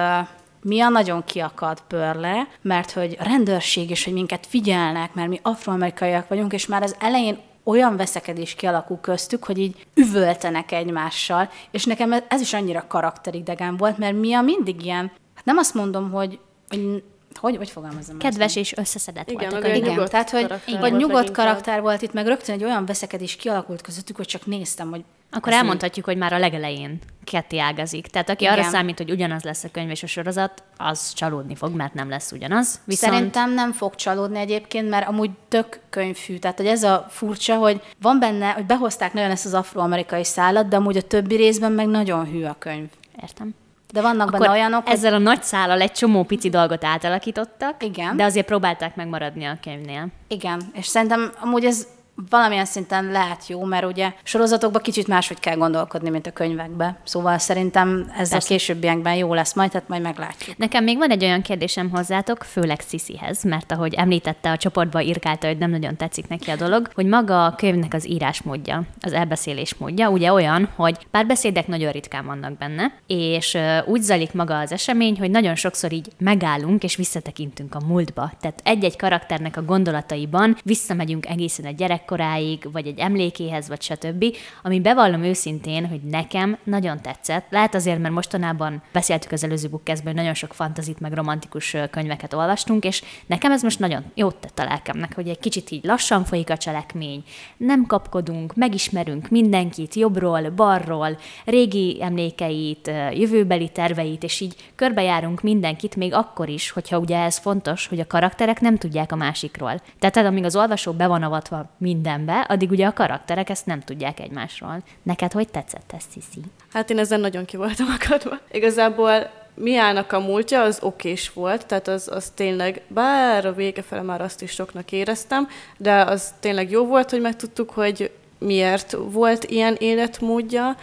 [0.63, 6.29] Mia nagyon kiakad Pearl-le, mert hogy a rendőrség és hogy minket figyelnek, mert mi afroamerikaiak
[6.29, 12.13] vagyunk, és már az elején olyan veszekedés kialakul köztük, hogy így üvöltenek egymással, és nekem
[12.13, 17.03] ez- is annyira karakteridegen volt, mert Mia mindig ilyen, hát nem azt mondom, hogy hogy,
[17.39, 18.29] hogy, hogy fogalmazom ezt?
[18.29, 21.47] Kedves és összeszedett Igen, voltak Igen, nyugodt tehát hogy karakter vagy volt nyugodt leginkább.
[21.47, 25.53] karakter volt itt, meg rögtön egy olyan veszekedés kialakult közöttük, hogy csak néztem, hogy Akkor
[25.53, 28.07] ez elmondhatjuk, hogy már a legelején ketté ágazik.
[28.07, 28.71] Tehát aki arra Igen.
[28.71, 32.33] számít, hogy ugyanaz lesz a könyv és a sorozat, az csalódni fog, mert nem lesz
[32.33, 32.81] ugyanaz.
[32.85, 36.39] Viszont Szerintem nem fog csalódni egyébként, mert amúgy tök könyvfű.
[36.39, 40.69] Tehát, hogy ez a furcsa, hogy van benne, hogy behozták nagyon ezt az afroamerikai szállat,
[40.69, 42.89] de amúgy a többi részben meg nagyon hű a könyv.
[43.23, 43.55] értem.
[43.93, 47.85] De vannak Akkor benne olyanok, hogy ezzel a nagy szállal egy csomó pici dolgot átalakítottak,
[47.85, 48.17] Igen.
[48.17, 50.07] de azért próbálták megmaradni a könyvnél.
[50.29, 51.87] igen, és szerintem amúgy ez
[52.31, 57.01] valamilyen szinten lehet jó, mert ugye sorozatokban kicsit máshogy kell gondolkodni, mint a könyvekbe.
[57.05, 60.57] Szóval szerintem ez a későbbiekben jó lesz majd, tehát majd meglátjuk.
[60.57, 65.47] Nekem még van egy olyan kérdésem hozzátok, főleg Sziszihez, mert ahogy említette, a csoportba írkálta,
[65.47, 69.75] hogy nem nagyon tetszik neki a dolog, hogy maga a könyvnek az írásmódja, az elbeszélés
[69.75, 75.19] módja, ugye olyan, hogy párbeszédek nagyon ritkán vannak benne, és úgy zajlik maga az esemény,
[75.19, 78.31] hogy nagyon sokszor így megállunk és visszatekintünk a múltba.
[78.41, 81.71] Tehát egy-egy karakternek a gondolataiban visszamegyünk egészen a
[82.09, 84.25] gyerekkoráig, vagy egy emlékéhez, vagy stb.
[84.63, 87.47] Ami bevallom őszintén, hogy nekem nagyon tetszett.
[87.51, 92.33] Lehet azért, mert mostanában beszéltük az előző bookcastben, hogy nagyon sok fantazit, meg romantikus könyveket
[92.33, 96.25] olvastunk, és nekem ez most nagyon jót tett a lelkemnek, hogy egy kicsit így lassan
[96.25, 97.25] folyik a cselekmény,
[97.57, 106.15] nem kapkodunk, megismerünk mindenkit jobbról, balról, régi emlékeit, jövőbeli terveit, és így körbejárunk mindenkit, még
[106.15, 109.81] akkor is, hogyha ugye ez fontos, hogy a karakterek nem tudják a másikról.
[109.99, 114.21] Tehát amíg az olvasó be van avatva mindenbe, addig ugye a karakterek ezt nem tudják
[114.21, 114.83] egymásról.
[115.03, 116.41] Neked hogy tetszett ez, Sziszi?
[116.73, 118.39] Hát én ezen nagyon ki voltam akadva.
[118.51, 124.03] Igazából Miának a múltja az okés volt, tehát az, az tényleg, bár a vége fele
[124.03, 129.45] már azt is soknak éreztem, de az tényleg jó volt, hogy megtudtuk, hogy miért volt
[129.45, 130.77] ilyen életmódja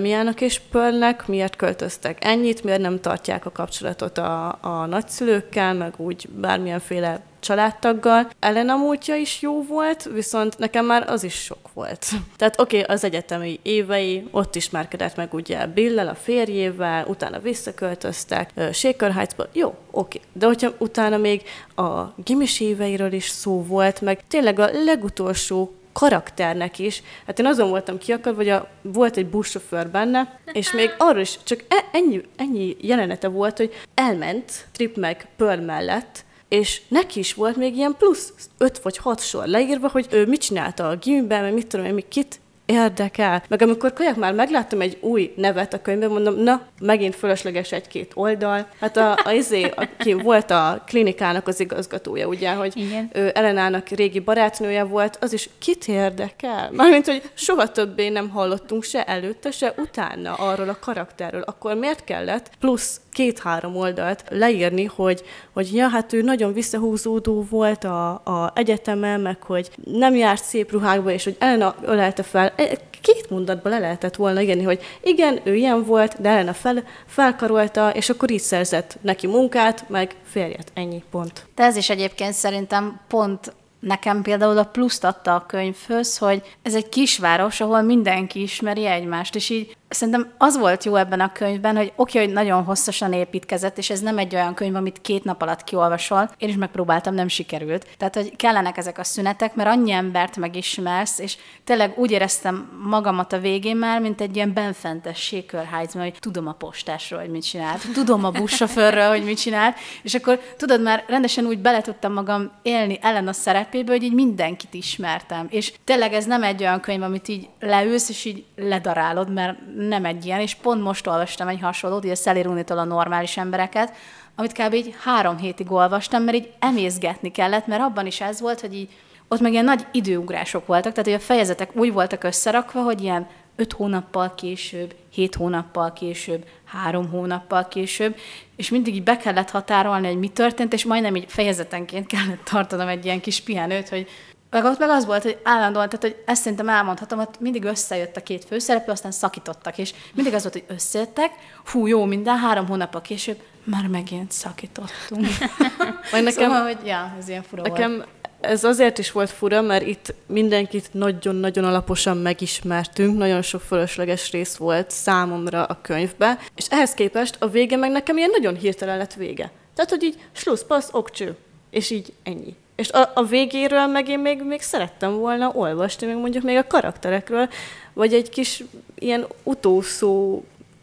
[0.00, 5.94] Miának és Pörlnek, miért költöztek ennyit, miért nem tartják a kapcsolatot a, a nagyszülőkkel, meg
[5.96, 8.30] úgy bármilyenféle családtaggal.
[8.38, 12.06] Elena múltja is jó volt, viszont nekem már az is sok volt.
[12.38, 18.50] Tehát oké, okay, az egyetemi évei, ott ismerkedett meg ugye Billel, a férjével, utána visszaköltöztek,
[18.72, 19.76] Shaker Heights-ba, jó, oké.
[19.90, 20.20] Okay.
[20.32, 21.42] De hogyha utána még
[21.76, 27.02] a gimis éveiről is szó volt, meg tényleg a legutolsó karakternek is.
[27.26, 31.38] Hát én azon voltam kiakadva, hogy a, volt egy buszsofőr benne, és még arról is
[31.44, 37.34] csak e, ennyi, ennyi jelenete volt, hogy elment Trip meg Pearl mellett, és neki is
[37.34, 41.42] volt még ilyen plusz öt vagy hat sor leírva, hogy ő mit csinálta a gimiben,
[41.42, 43.42] meg mit tudom én, kit érdekel.
[43.48, 48.12] Meg amikor kajak már megláttam egy új nevet a könyvben, mondom, na, megint fölösleges egy-két
[48.14, 48.68] oldal.
[48.80, 53.10] Hát a, a izé, aki volt a klinikának az igazgatója, ugye, hogy Igen.
[53.12, 56.70] ő Elenának régi barátnője volt, az is kit érdekel?
[56.72, 61.42] Mármint, hogy soha többé nem hallottunk se előtte, se utána arról a karakterről.
[61.42, 65.22] Akkor miért kellett plusz két-három oldalt leírni, hogy,
[65.52, 70.70] hogy ja, hát ő nagyon visszahúzódó volt a, a egyetemen, meg hogy nem járt szép
[70.70, 72.52] ruhákba, és hogy Elena ölelte fel.
[72.56, 76.84] E, két mondatban le lehetett volna írni, hogy igen, ő ilyen volt, de Elena fel,
[77.06, 80.70] felkarolta, és akkor így szerzett neki munkát, meg férjet.
[80.74, 81.46] Ennyi pont.
[81.54, 83.52] De ez is egyébként szerintem pont
[83.84, 89.34] Nekem például a pluszt adta a könyvhöz, hogy ez egy kisváros, ahol mindenki ismeri egymást,
[89.34, 93.78] és így szerintem az volt jó ebben a könyvben, hogy oké, hogy nagyon hosszasan építkezett,
[93.78, 96.30] és ez nem egy olyan könyv, amit két nap alatt kiolvasol.
[96.38, 97.86] Én is megpróbáltam, nem sikerült.
[97.96, 103.32] Tehát, hogy kellenek ezek a szünetek, mert annyi embert megismersz, és tényleg úgy éreztem magamat
[103.32, 105.34] a végén már, mint egy ilyen benfentes
[105.70, 110.14] Heights, hogy tudom a postásról, hogy mit csinált, tudom a buszsofőrről, hogy mit csinált, és
[110.14, 113.32] akkor tudod, már rendesen úgy bele tudtam magam élni ellen a
[113.74, 115.46] szerepébe, hogy így mindenkit ismertem.
[115.50, 120.04] És tényleg ez nem egy olyan könyv, amit így leülsz, és így ledarálod, mert nem
[120.04, 123.92] egy ilyen, és pont most olvastam egy hasonlót, ugye Sally a normális embereket,
[124.36, 124.74] amit kb.
[124.74, 128.88] így három hétig olvastam, mert így emészgetni kellett, mert abban is ez volt, hogy így
[129.28, 133.26] ott meg ilyen nagy időugrások voltak, tehát hogy a fejezetek úgy voltak összerakva, hogy ilyen
[133.56, 138.16] öt hónappal később, hét hónappal később, három hónappal később,
[138.56, 142.88] és mindig így be kellett határolni, hogy mi történt, és majdnem így fejezetenként kellett tartanom
[142.88, 144.08] egy ilyen kis pihenőt, hogy
[144.50, 148.16] meg ott meg az volt, hogy állandóan, tehát hogy ezt szerintem elmondhatom, hogy mindig összejött
[148.16, 151.30] a két főszereplő, aztán szakítottak, és mindig az volt, hogy összejöttek,
[151.62, 155.26] fú, jó, minden három hónappal később már megint szakítottunk.
[156.12, 158.08] Vagy nekem, szóval, hogy ja, ez ilyen fura nekem volt.
[158.44, 164.56] Ez azért is volt fura, mert itt mindenkit nagyon-nagyon alaposan megismertünk, nagyon sok fölösleges rész
[164.56, 169.14] volt számomra a könyvbe, és ehhez képest a vége meg nekem ilyen nagyon hirtelen lett
[169.14, 169.50] vége.
[169.74, 171.36] Tehát, hogy így slusz, passz, okcső,
[171.70, 172.54] és így ennyi.
[172.76, 176.66] És a, a végéről meg én még, még szerettem volna olvasni, meg mondjuk még a
[176.66, 177.48] karakterekről,
[177.92, 179.26] vagy egy kis ilyen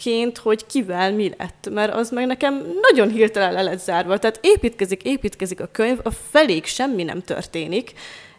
[0.02, 4.18] utószóként, hogy kivel mi lett, mert az meg nekem nagyon hirtelen le lett zárva.
[4.18, 7.94] Tehát építkezik, építkezik a könyv, a felék semmi nem történik,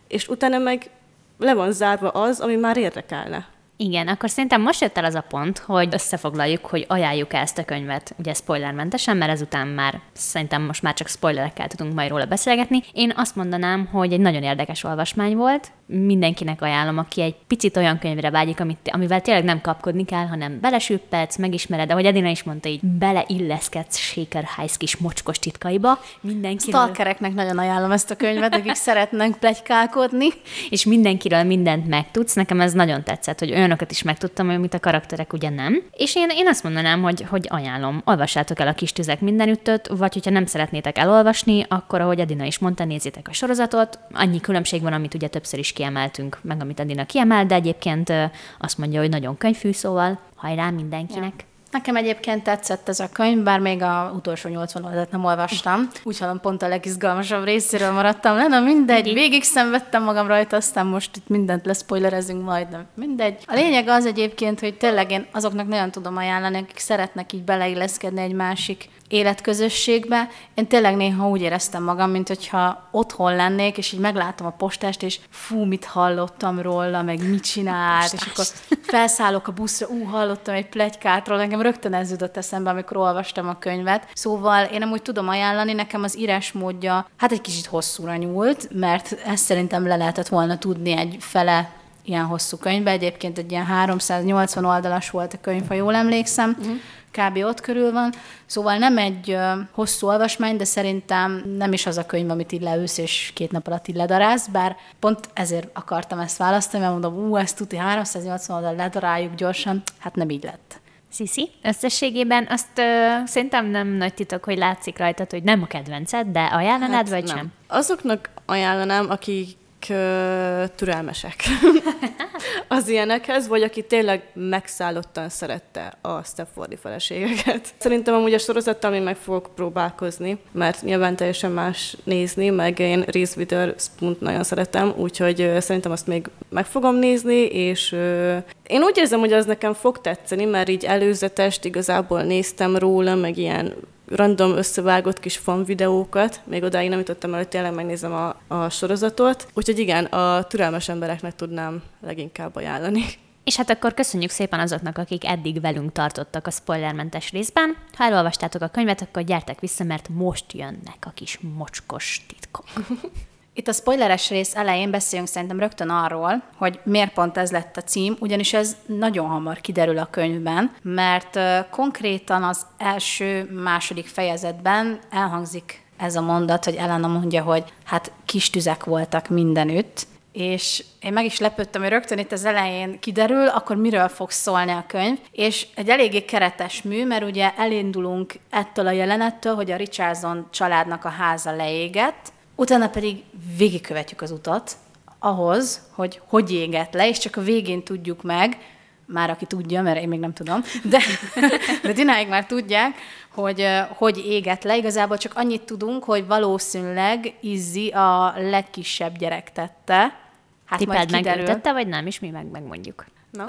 [0.09, 0.91] és utána meg
[1.39, 3.49] le van zárva az, ami már érdekelne.
[3.77, 7.65] Igen, akkor szerintem most jött el az a pont, hogy összefoglaljuk, hogy ajánljuk ezt a
[7.65, 12.83] könyvet, ugye spoilermentesen, mert ezután már szerintem most már csak spoilerekkel tudunk majd róla beszélgetni.
[12.93, 17.99] Én azt mondanám, hogy egy nagyon érdekes olvasmány volt, mindenkinek ajánlom, aki egy picit olyan
[17.99, 22.69] könyvre vágyik, amit, amivel tényleg nem kapkodni kell, hanem belesüppetsz, megismered, ahogy Edina is mondta,
[22.69, 26.01] így beleilleszkedsz Shaker Heiss kis mocskos titkaiba.
[26.21, 26.81] Mindenkiről...
[26.81, 30.29] Stalkereknek nagyon ajánlom ezt a könyvet, akik szeretnek plegykálkodni.
[30.71, 32.35] És mindenkiről mindent megtudsz.
[32.35, 35.83] Nekem ez nagyon tetszett, hogy olyanokat is megtudtam, amit a karakterek ugye nem.
[35.93, 40.13] És én, én azt mondanám, hogy, hogy ajánlom, olvassátok el a kis tüzek mindenüttöt, vagy
[40.13, 43.99] hogyha nem szeretnétek elolvasni, akkor, ahogy Adina is mondta, nézzétek a sorozatot.
[44.13, 48.13] Annyi különbség van, amit ugye többször is kiemeltünk, meg amit Adina kiemel, de egyébként
[48.59, 51.33] azt mondja, hogy nagyon könyvfű, szóval hajrá mindenkinek.
[51.39, 51.51] Ja.
[51.73, 55.89] Nekem egyébként tetszett ez a könyv, bár még a utolsó 80 oldalt nem olvastam.
[56.03, 60.87] Úgy hallom, pont a legizgalmasabb részéről maradtam le, na mindegy, végig szenvedtem magam rajta, aztán
[60.87, 63.43] most itt mindent leszpoilerezünk majd, de mindegy.
[63.47, 68.21] A lényeg az egyébként, hogy tényleg én azoknak nagyon tudom ajánlani, akik szeretnek így beleilleszkedni
[68.21, 70.29] egy másik életközösségbe.
[70.55, 75.03] Én tényleg néha úgy éreztem magam, mint hogyha otthon lennék, és így meglátom a postást,
[75.03, 78.45] és fú, mit hallottam róla, meg mit csinált, és akkor
[78.93, 83.59] felszállok a buszra, ú, hallottam egy plegykátról, nekem rögtön ez jutott eszembe, amikor olvastam a
[83.59, 84.09] könyvet.
[84.15, 89.19] Szóval én nem úgy tudom ajánlani, nekem az írásmódja hát egy kicsit hosszúra nyúlt, mert
[89.27, 91.73] ezt szerintem le lehetett volna tudni egy fele
[92.05, 92.91] ilyen hosszú könyvbe.
[92.91, 96.57] Egyébként egy ilyen 380 oldalas volt a könyv, ha jól emlékszem.
[96.59, 96.77] Uh-huh
[97.13, 97.37] kb.
[97.37, 98.13] ott körül van.
[98.47, 99.37] Szóval nem egy
[99.73, 103.67] hosszú olvasmány, de szerintem nem is az a könyv, amit így leülsz, és két nap
[103.67, 108.57] alatt így ledarálsz, bár pont ezért akartam ezt választani, mert mondom, ú, ezt tuti 380
[108.57, 110.81] oldal ledaráljuk gyorsan, hát nem így lett.
[111.11, 112.83] Sziszi, összességében azt ö,
[113.25, 117.25] szerintem nem nagy titok, hogy látszik rajtad, hogy nem a kedvenced, de ajánlanád, hát vagy
[117.25, 117.37] nem.
[117.37, 117.53] sem?
[117.67, 119.57] Azoknak ajánlanám, akik
[119.89, 121.43] uh, türelmesek
[122.69, 127.69] az ilyenekhez, vagy aki tényleg megszállottan szerette a Stepfordi feleségeket.
[127.79, 133.01] Szerintem amúgy a sorozattal még meg fogok próbálkozni, mert nyilván teljesen más nézni, meg én
[133.07, 138.83] Reese Witherspoon nagyon szeretem, úgyhogy uh, szerintem azt még meg fogom nézni, és uh, én
[138.83, 143.75] úgy érzem, hogy az nekem fog tetszeni, mert így előzetest igazából néztem róla, meg ilyen
[144.15, 148.69] random összevágott kis fan videókat, még odáig nem jutottam el, hogy tényleg megnézem a, a
[148.69, 149.47] sorozatot.
[149.55, 153.05] Úgyhogy igen, a türelmes embereknek tudnám leginkább ajánlani.
[153.45, 157.77] És hát akkor köszönjük szépen azoknak, akik eddig velünk tartottak a spoilermentes részben.
[157.93, 162.65] Ha elolvastátok a könyvet, akkor gyertek vissza, mert most jönnek a kis mocskos titkok.
[163.55, 167.81] Itt a spoileres rész elején beszéljünk szerintem rögtön arról, hogy miért pont ez lett a
[167.81, 171.39] cím, ugyanis ez nagyon hamar kiderül a könyvben, mert
[171.71, 178.51] konkrétan az első, második fejezetben elhangzik ez a mondat, hogy Elena mondja, hogy hát kis
[178.51, 183.77] tüzek voltak mindenütt, és én meg is lepődtem, hogy rögtön itt az elején kiderül, akkor
[183.77, 188.91] miről fog szólni a könyv, és egy eléggé keretes mű, mert ugye elindulunk ettől a
[188.91, 193.23] jelenettől, hogy a Richardson családnak a háza leégett, Utána pedig
[193.57, 194.77] végigkövetjük az utat
[195.19, 198.59] ahhoz, hogy hogy égett le, és csak a végén tudjuk meg,
[199.07, 201.01] már aki tudja, mert én még nem tudom, de,
[201.83, 202.97] de Dináig már tudják,
[203.35, 204.77] hogy hogy égett le.
[204.77, 210.21] Igazából csak annyit tudunk, hogy valószínűleg Izzi a legkisebb gyerek tette.
[210.65, 213.05] Hát Tippeld megtette, vagy nem, és mi meg megmondjuk.
[213.31, 213.45] No.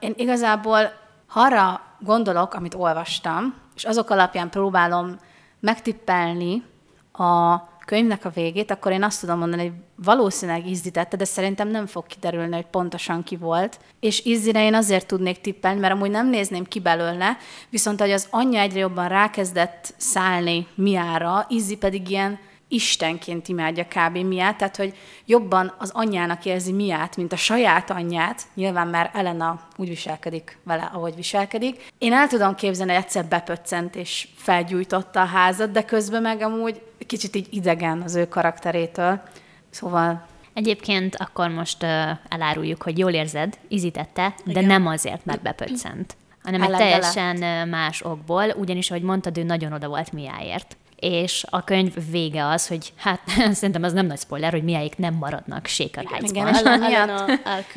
[0.00, 0.92] Én igazából
[1.32, 5.18] arra gondolok, amit olvastam, és azok alapján próbálom
[5.60, 6.64] megtippelni
[7.12, 7.56] a
[7.92, 9.72] könyvnek a végét, akkor én azt tudom mondani, hogy
[10.04, 13.78] valószínűleg izdítette, de szerintem nem fog kiderülni, hogy pontosan ki volt.
[14.00, 17.36] És Izzire én azért tudnék tippelni, mert amúgy nem nézném ki belőle,
[17.70, 22.38] viszont hogy az anyja egyre jobban rákezdett szállni Miára, Izzi pedig ilyen
[22.72, 24.16] istenként imádja kb.
[24.16, 24.94] Miát, tehát hogy
[25.26, 30.90] jobban az anyjának érzi Miát, mint a saját anyját, nyilván már Elena úgy viselkedik vele,
[30.92, 31.86] ahogy viselkedik.
[31.98, 36.82] Én el tudom képzelni, hogy egyszer bepöccent és felgyújtotta a házat, de közben meg amúgy
[37.06, 39.22] kicsit így idegen az ő karakterétől.
[39.70, 41.88] Szóval Egyébként akkor most uh,
[42.28, 44.64] eláruljuk, hogy jól érzed, izítette, de Igen.
[44.64, 49.88] nem azért, mert bepöccent, hanem egy teljesen más okból, ugyanis, ahogy mondtad, ő nagyon oda
[49.88, 53.20] volt miáért és a könyv vége az, hogy hát
[53.52, 56.60] szerintem az nem nagy spoiler, hogy miáig nem maradnak Shaker Igen, és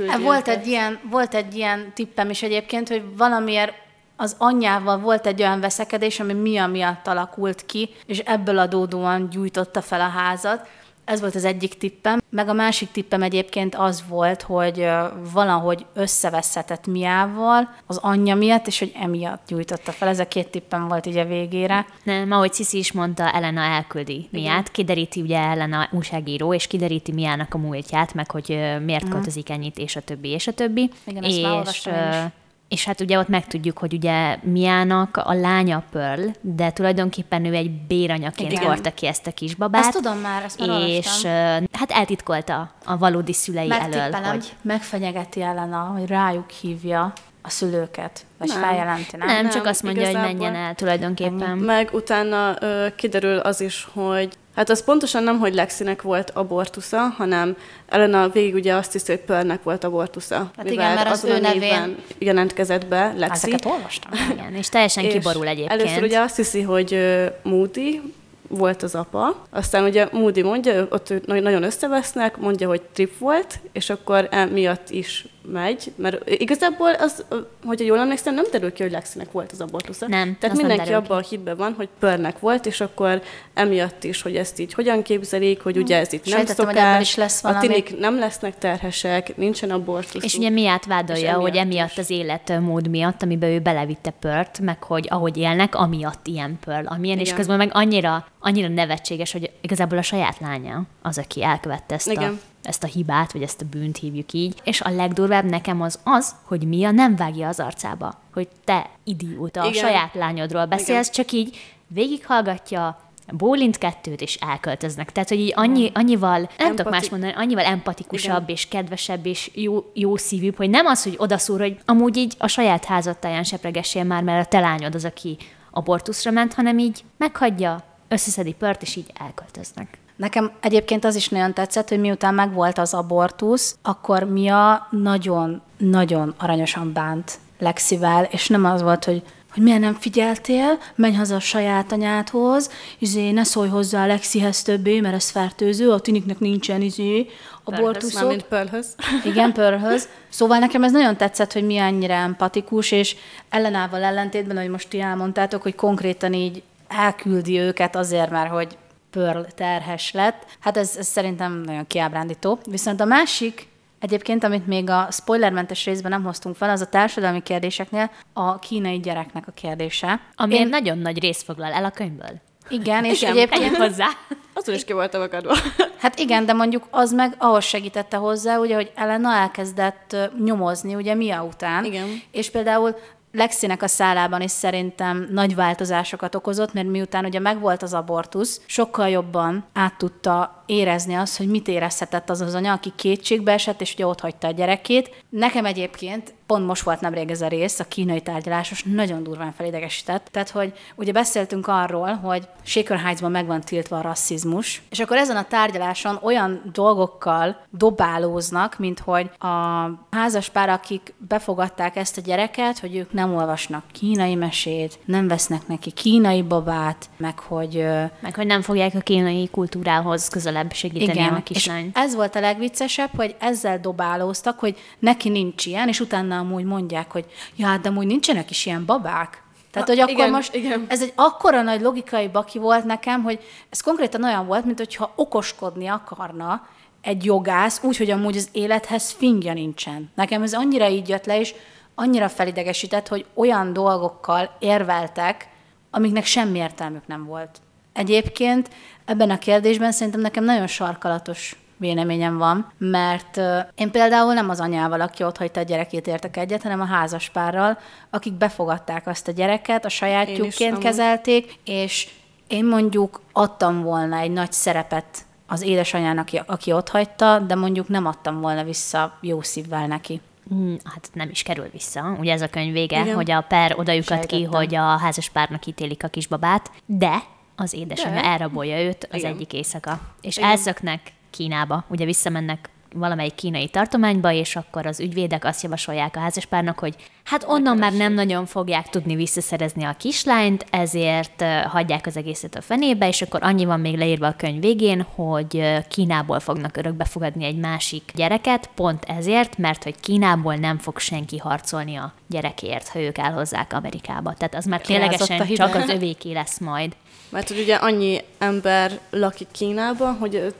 [0.08, 3.74] hát volt egy, ilyen, volt egy ilyen tippem is egyébként, hogy valamiért
[4.16, 9.82] az anyjával volt egy olyan veszekedés, ami Mia miatt alakult ki, és ebből adódóan gyújtotta
[9.82, 10.68] fel a házat,
[11.06, 14.88] Ez volt az egyik tippem, meg a másik tippem egyébként az volt, hogy
[15.34, 20.08] valahogy összeveszhetett Miával az anyja miatt, és hogy emiatt gyújtotta fel.
[20.08, 21.86] Ez a két tippem volt így a végére.
[22.04, 27.54] Nem, ahogy Cici is mondta, Elena elküldi Miát, kideríti ugye Elena újságíró, és kideríti Miának
[27.54, 30.92] a múltját, meg hogy miért költözik ennyit, és a többi, és a többi.
[31.06, 32.32] Igen, ezt és, már
[32.76, 37.72] és hát ugye ott megtudjuk, hogy ugye Miának a lánya Pearl, de tulajdonképpen ő egy
[37.72, 39.84] béranyaként hordta ki ezt a kisbabát.
[39.84, 41.66] Ezt tudom már, ezt már És olvastam.
[41.72, 48.48] hát eltitkolta a valódi szülei elől, hogy megfenyegeti Elena, hogy rájuk hívja a szülőket, vagy
[48.48, 48.60] Nem.
[48.62, 49.28] feljelenti, nem?
[49.28, 51.58] nem, nem, csak azt mondja, hogy menjen el tulajdonképpen.
[51.58, 56.98] Meg utána ö, kiderül az is, hogy hát az pontosan nem, hogy Lexinek volt abortusza,
[56.98, 57.58] hanem
[57.90, 60.52] Elena végig ugye azt hiszi, hogy Pearlnek volt abortusza.
[60.58, 63.48] Hát igen, mert az azon ő nevén- jelentkezett be Lexi.
[63.48, 64.12] Ezeket olvastam.
[64.32, 65.82] Igen, és teljesen És kiborul egyébként.
[65.82, 67.00] Először ugye azt hiszi, hogy
[67.44, 68.02] Moody
[68.48, 73.90] volt az apa, aztán ugye Moody mondja, ott nagyon összevesznek, mondja, hogy trip volt, és
[73.90, 77.24] akkor emiatt is megy, mert igazából az,
[77.66, 80.08] hogyha jól emlékszem, nem derül ki, hogy Lexinek volt az abortusza.
[80.08, 80.94] Nem, Tehát nem mindenki ki.
[80.96, 83.22] abban a hitben van, hogy Pörnek volt, és akkor
[83.54, 87.16] emiatt is, hogy ezt így hogyan képzelik, hogy ugye ez itt nem Sejtettem, szokás, is
[87.16, 87.68] lesz a valami.
[87.68, 90.24] tinik nem lesznek terhesek, nincsen abortusz.
[90.24, 91.98] És ugye miatt És vádolja, emiatt hogy emiatt is.
[91.98, 97.18] az életmód miatt, amiben ő belevitte pört, meg hogy ahogy élnek, amiatt ilyen pörl, amilyen,
[97.18, 97.36] és Igen.
[97.38, 102.12] közben meg annyira, annyira nevetséges, hogy igazából a saját lánya az, aki elkövette ezt a,
[102.12, 102.40] Igen.
[102.64, 104.62] ezt a hibát, vagy ezt a bűnt hívjuk így.
[104.64, 109.62] És a legdurvább nekem az az, hogy Mia nem vágja az arcába, hogy te idióta,
[109.62, 109.84] a Igen.
[109.84, 111.58] saját lányodról beszélsz, csak így
[111.88, 113.00] végighallgatja,
[113.32, 115.12] bólint kettőt, és elköltöznek.
[115.12, 119.52] Tehát, hogy így annyi, annyival, nem tudok Empati- más mondani, annyival empatikusabb, és kedvesebb, és
[119.54, 124.04] jó, jó szívűbb, hogy nem az, hogy odaszúr, hogy amúgy így a saját házadtáján sepregessél
[124.04, 125.38] már, mert a te lányod az, aki
[125.72, 129.98] abortuszra ment, hanem így meghagyja, összeszedi pört, és így elköltöznek.
[130.16, 136.94] Nekem egyébként az is nagyon tetszett, hogy miután megvolt az abortusz, akkor Mia nagyon-nagyon aranyosan
[136.94, 141.92] bánt Lexivel, és nem az volt, hogy hogy miért nem figyeltél, menj haza a saját
[141.92, 147.30] anyádhoz, izé, ne szólj hozzá Lexihez többé, mert ez fertőző, a tiniknek nincsen izé,
[147.64, 148.22] abortuszok.
[148.22, 148.96] Mármint Pearlhöz.
[149.32, 150.08] Igen, pörhöz.
[150.30, 153.16] Szóval nekem ez nagyon tetszett, hogy mi annyira empatikus, és
[153.50, 158.78] ellenával ellentétben, hogy most ti elmondtátok, hogy konkrétan így elküldi őket azért, mert hogy
[159.10, 160.46] Pearl terhes lett.
[160.60, 162.60] Hát ez, ez szerintem nagyon kiábrándító.
[162.70, 163.68] Viszont a másik,
[164.00, 169.00] egyébként, amit még a spoilermentes részben nem hoztunk fel, az a társadalmi kérdéseknél a kínai
[169.00, 170.22] gyereknek a kérdése.
[170.36, 170.68] Ami Én...
[170.68, 172.42] nagyon nagy részt foglal el a könyvből.
[172.70, 173.76] Igen, és Igen, egyébként...
[173.76, 174.08] Hozzá.
[174.54, 175.56] Azon is ki voltam akadva.
[175.98, 181.14] Hát igen, de mondjuk az meg ahhoz segítette hozzá, ugye, hogy Elena elkezdett nyomozni, ugye
[181.14, 181.86] Mia után.
[181.86, 182.22] Igen.
[182.32, 182.96] És például
[183.36, 189.10] Lexinek a szálában is szerintem nagy változásokat okozott, mert miután ugye megvolt az abortusz, sokkal
[189.10, 193.94] jobban át tudta érezni azt, hogy mit érezhetett az az anya, aki kétségbe esett, és
[193.94, 195.24] ugye ott hagyta a gyerekét.
[195.30, 200.28] Nekem egyébként pont most volt nemrég ez a rész, a kínai tárgyalásos, nagyon durván felidegesített.
[200.32, 205.18] Tehát, hogy ugye beszéltünk arról, hogy Shaker Heights-ban meg van tiltva a rasszizmus, és akkor
[205.18, 212.80] ezen a tárgyaláson olyan dolgokkal dobálóznak, mint hogy a házaspár, akik befogadták ezt a gyereket,
[212.80, 217.86] hogy ők nem olvasnak kínai mesét, nem vesznek neki kínai babát, meg hogy
[218.20, 221.92] Meg hogy nem fogják a kínai kultúrához közelebb segíteni a és kislány.
[221.94, 227.12] ez volt a legviccesebb, hogy ezzel dobálóztak, hogy neki nincs ilyen, és utána amúgy mondják,
[227.12, 227.26] hogy
[227.56, 229.44] ja, hát de amúgy nincsenek is ilyen babák.
[229.72, 230.86] Tehát, hogy akkor igen, most igen.
[230.88, 235.14] ez egy akkora nagy logikai baki volt nekem, hogy ez konkrétan olyan volt, mint hogyha
[235.16, 236.68] okoskodni akarna
[237.02, 240.12] egy jogász, úgy, hogy amúgy az élethez fingja nincsen.
[240.16, 241.56] Nekem ez annyira így jött le, és
[241.96, 245.48] annyira felidegesített, hogy olyan dolgokkal érveltek,
[245.92, 247.62] amiknek semmi értelmük nem volt.
[247.94, 248.70] Egyébként
[249.06, 253.42] ebben a kérdésben szerintem nekem nagyon sarkalatos véleményem van, mert
[253.76, 257.78] én például nem az anyával, aki ott hagyta a gyerekét értek egyet, hanem a házaspárral,
[258.10, 262.08] akik befogadták azt a gyereket, a sajátjukként kezelték, és
[262.48, 268.06] én mondjuk adtam volna egy nagy szerepet az édesanyának, aki, ott hagyta, de mondjuk nem
[268.06, 270.22] adtam volna vissza jó szívvel neki.
[270.50, 272.16] Hmm, hát nem is kerül vissza.
[272.20, 273.16] Ugye ez a könyv vége, Igen.
[273.16, 277.24] hogy a per oda lyukat ki, hogy a házaspárnak ítélik a kisbabát, de
[277.56, 278.28] az édesanyja De.
[278.28, 279.34] elrabolja őt az Igen.
[279.34, 280.00] egyik éjszaka.
[280.22, 280.50] És Igen.
[280.50, 281.02] elszöknek
[281.36, 286.96] Kínába, ugye visszamennek valamelyik kínai tartományba, és akkor az ügyvédek azt javasolják a házaspárnak, hogy
[287.24, 292.62] hát onnan már nem nagyon fogják tudni visszaszerezni a kislányt, ezért hagyják az egészet a
[292.62, 297.58] fenébe, és akkor annyi van még leírva a könyv végén, hogy Kínából fognak örökbefogadni egy
[297.58, 303.18] másik gyereket, pont ezért, mert hogy Kínából nem fog senki harcolni a gyerekért, ha ők
[303.18, 304.34] elhozzák Amerikába.
[304.34, 306.96] Tehát az már ténylegesen csak az övéké lesz majd.
[307.30, 310.54] Mert hogy ugye annyi ember lakik Kínában, hogy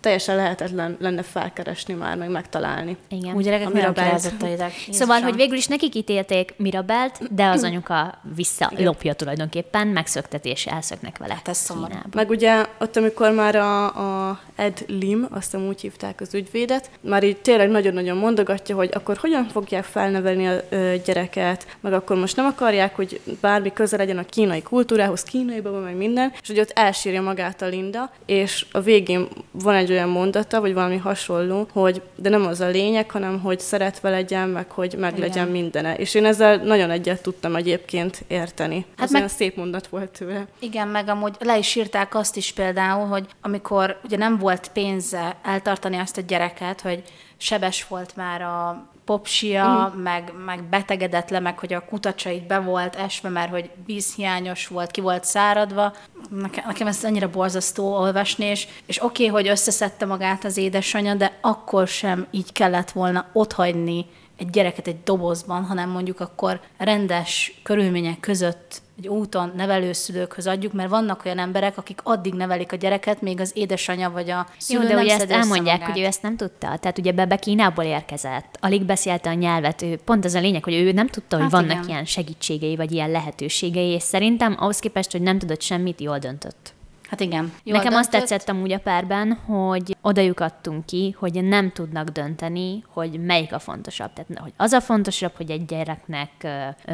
[0.00, 2.96] teljesen lehetetlen lenne felkeresni már, meg megtalálni.
[3.08, 3.36] Igen.
[3.36, 4.32] Úgy gyerekek, Mirabelt.
[4.90, 11.18] Szóval, hogy végül is nekik ítélték Mirabelt, de az anyuka visszalopja tulajdonképpen, megszöktet és elszöknek
[11.18, 11.34] vele.
[11.34, 11.94] Hát ez szomorú.
[12.14, 13.84] Meg ugye ott, amikor már a,
[14.28, 18.90] a Ed Lim, azt hiszem úgy hívták az ügyvédet, már így tényleg nagyon-nagyon mondogatja, hogy
[18.92, 23.96] akkor hogyan fogják felnevelni a ö, gyereket, meg akkor most nem akarják, hogy bármi köze
[23.96, 28.10] legyen a kínai kultúrához, kínai baba, meg minden, és hogy ott elsírja magát a Linda,
[28.26, 32.68] és a végén van egy olyan mondata, vagy valami hasonló, hogy de nem az a
[32.68, 35.48] lényeg, hanem hogy szeretve legyen, meg hogy meg Igen.
[35.48, 35.96] mindene.
[35.96, 38.86] És én ezzel nagyon egyet tudtam egyébként érteni.
[38.96, 40.46] Hát az meg- olyan szép mondat volt tőle.
[40.58, 45.36] Igen, meg amúgy le is írták azt is például, hogy amikor ugye nem volt pénze
[45.42, 47.02] eltartani azt a gyereket, hogy
[47.36, 50.02] sebes volt már a popsia, uh-huh.
[50.02, 54.90] meg, meg betegedett le, meg hogy a kutacsait be volt esve, mert hogy vízhiányos volt,
[54.90, 55.92] ki volt száradva.
[56.30, 61.14] Nekem, nekem ez annyira borzasztó olvasni, és, és oké, okay, hogy összeszedte magát az édesanyja,
[61.14, 67.60] de akkor sem így kellett volna otthagyni egy gyereket egy dobozban, hanem mondjuk akkor rendes
[67.62, 73.20] körülmények között egy úton nevelőszülőkhöz adjuk, mert vannak olyan emberek, akik addig nevelik a gyereket,
[73.20, 75.90] még az édesanyja vagy a szülő Jó, de nem ugye ezt elmondják, magát.
[75.92, 76.76] hogy ő ezt nem tudta.
[76.78, 80.74] Tehát ugye Bebe Kínából érkezett, alig beszélte a nyelvet, ő, pont ez a lényeg, hogy
[80.74, 81.88] ő nem tudta, hogy Hát vannak igen.
[81.88, 86.74] ilyen segítségei, vagy ilyen lehetőségei, és szerintem ahhoz képest, hogy nem tudott semmit, jól döntött.
[87.16, 87.52] Hát igen.
[87.62, 92.84] Jó, Nekem azt tetszett amúgy a párban, hogy odajuk adtunk ki, hogy nem tudnak dönteni,
[92.88, 94.12] hogy melyik a fontosabb.
[94.12, 96.30] Tehát, hogy az a fontosabb, hogy egy gyereknek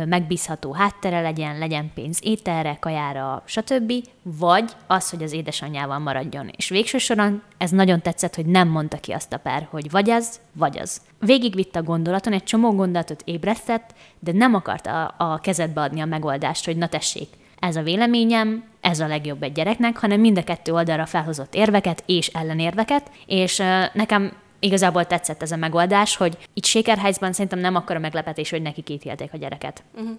[0.07, 3.93] megbízható háttere legyen, legyen pénz ételre, kajára, stb.,
[4.23, 6.51] vagy az, hogy az édesanyjával maradjon.
[6.57, 10.11] És végső soron ez nagyon tetszett, hogy nem mondta ki azt a pár, hogy vagy
[10.11, 11.01] az, vagy az.
[11.19, 16.07] Végigvitt a gondolaton, egy csomó gondolatot ébresztett, de nem akarta a, a kezedbe adni a
[16.07, 20.45] megoldást, hogy na tessék, ez a véleményem, ez a legjobb egy gyereknek, hanem mind a
[20.45, 23.63] kettő oldalra felhozott érveket és ellenérveket, és
[23.93, 28.91] nekem igazából tetszett ez a megoldás, hogy itt Shakerheidsban szerintem nem akkora meglepetés, hogy nekik
[28.91, 29.83] ítélték a gyereket.
[29.95, 30.19] Uh-huh.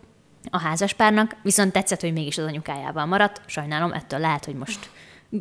[0.50, 3.42] A házaspárnak viszont tetszett, hogy mégis az anyukájával maradt.
[3.46, 4.90] Sajnálom, ettől lehet, hogy most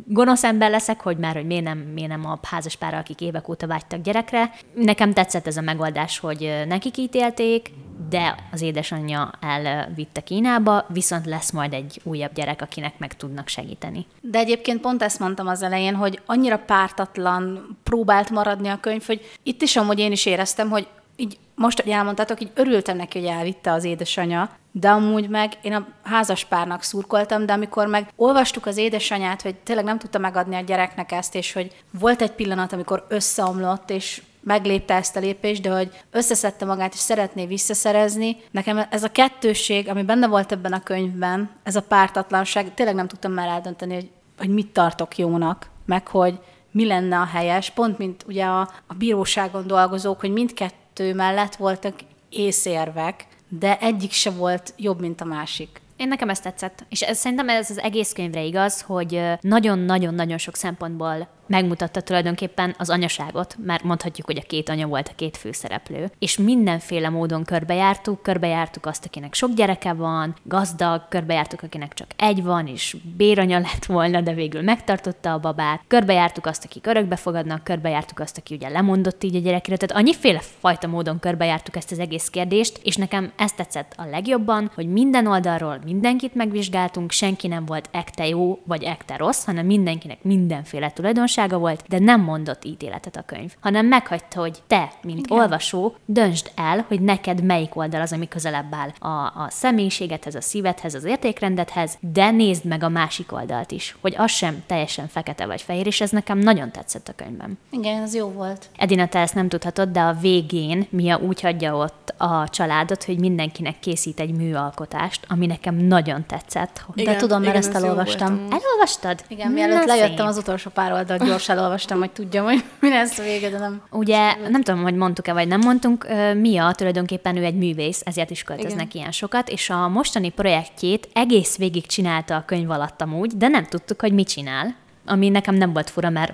[0.05, 3.67] gonosz ember leszek, hogy már, hogy miért nem, miért nem a házaspára, akik évek óta
[3.67, 4.51] vágytak gyerekre.
[4.73, 7.71] Nekem tetszett ez a megoldás, hogy nekik ítélték,
[8.09, 14.05] de az édesanyja elvitte Kínába, viszont lesz majd egy újabb gyerek, akinek meg tudnak segíteni.
[14.21, 19.31] De egyébként pont ezt mondtam az elején, hogy annyira pártatlan próbált maradni a könyv, hogy
[19.43, 23.27] itt is amúgy én is éreztem, hogy így most, hogy elmondtátok, így örültem neki, hogy
[23.27, 28.77] elvitte az édesanyja, de amúgy meg én a házaspárnak szurkoltam, de amikor meg olvastuk az
[28.77, 33.05] édesanyát, hogy tényleg nem tudta megadni a gyereknek ezt, és hogy volt egy pillanat, amikor
[33.09, 38.37] összeomlott, és meglépte ezt a lépést, de hogy összeszedte magát, és szeretné visszaszerezni.
[38.51, 43.07] Nekem ez a kettősség, ami benne volt ebben a könyvben, ez a pártatlanság, tényleg nem
[43.07, 46.39] tudtam már eldönteni, hogy, hogy mit tartok jónak, meg hogy
[46.71, 50.81] mi lenne a helyes, pont mint ugye a, a bíróságon dolgozók, hogy mindkettő
[51.15, 51.95] mellett voltak
[52.29, 55.81] észérvek, de egyik se volt jobb, mint a másik.
[55.97, 56.85] Én nekem ezt tetszett.
[56.89, 62.89] És ez, szerintem ez az egész könyvre igaz, hogy nagyon-nagyon-nagyon sok szempontból megmutatta tulajdonképpen az
[62.89, 66.11] anyaságot, mert mondhatjuk, hogy a két anya volt a két főszereplő.
[66.19, 72.43] És mindenféle módon körbejártuk, körbejártuk azt, akinek sok gyereke van, gazdag, körbejártuk, akinek csak egy
[72.43, 77.63] van, és béranya lett volna, de végül megtartotta a babát, körbejártuk azt, akik örökbe fogadnak,
[77.63, 79.77] körbejártuk azt, aki ugye lemondott így a gyerekre.
[79.77, 84.71] Tehát annyiféle fajta módon körbejártuk ezt az egész kérdést, és nekem ezt tetszett a legjobban,
[84.75, 90.23] hogy minden oldalról mindenkit megvizsgáltunk, senki nem volt ekte jó vagy ekte rossz, hanem mindenkinek
[90.23, 90.89] mindenféle
[91.33, 95.39] tulajdonsága volt, de nem mondott ítéletet a könyv, hanem meghagyta, hogy te, mint Igen.
[95.39, 100.41] olvasó, döntsd el, hogy neked melyik oldal az, ami közelebb áll a, a személyiségedhez, a
[100.41, 105.45] szívedhez, az értékrendedhez, de nézd meg a másik oldalt is, hogy az sem teljesen fekete
[105.45, 107.57] vagy fehér, és ez nekem nagyon tetszett a könyvben.
[107.69, 108.69] Igen, ez jó volt.
[108.77, 113.19] Edina, te ezt nem tudhatod, de a végén Mia úgy hagyja ott a családot, hogy
[113.19, 116.85] mindenkinek készít egy műalkotást, ami nekem nagyon tetszett.
[116.95, 118.47] De Igen, tudom, mert igen, ezt elolvastam.
[118.49, 119.23] Elolvastad?
[119.27, 120.25] Igen, mielőtt Na, lejöttem szép.
[120.25, 123.81] az utolsó pár oldalt, gyorsan elolvastam, hogy tudjam, hogy mi lesz a vége, de nem.
[123.91, 128.43] Ugye, nem tudom, hogy mondtuk-e, vagy nem mondtunk, Mia tulajdonképpen ő egy művész, ezért is
[128.43, 128.91] költöznek Igen.
[128.91, 133.65] ilyen sokat, és a mostani projektjét egész végig csinálta a könyv alatt amúgy, de nem
[133.65, 136.33] tudtuk, hogy mit csinál, ami nekem nem volt fura, mert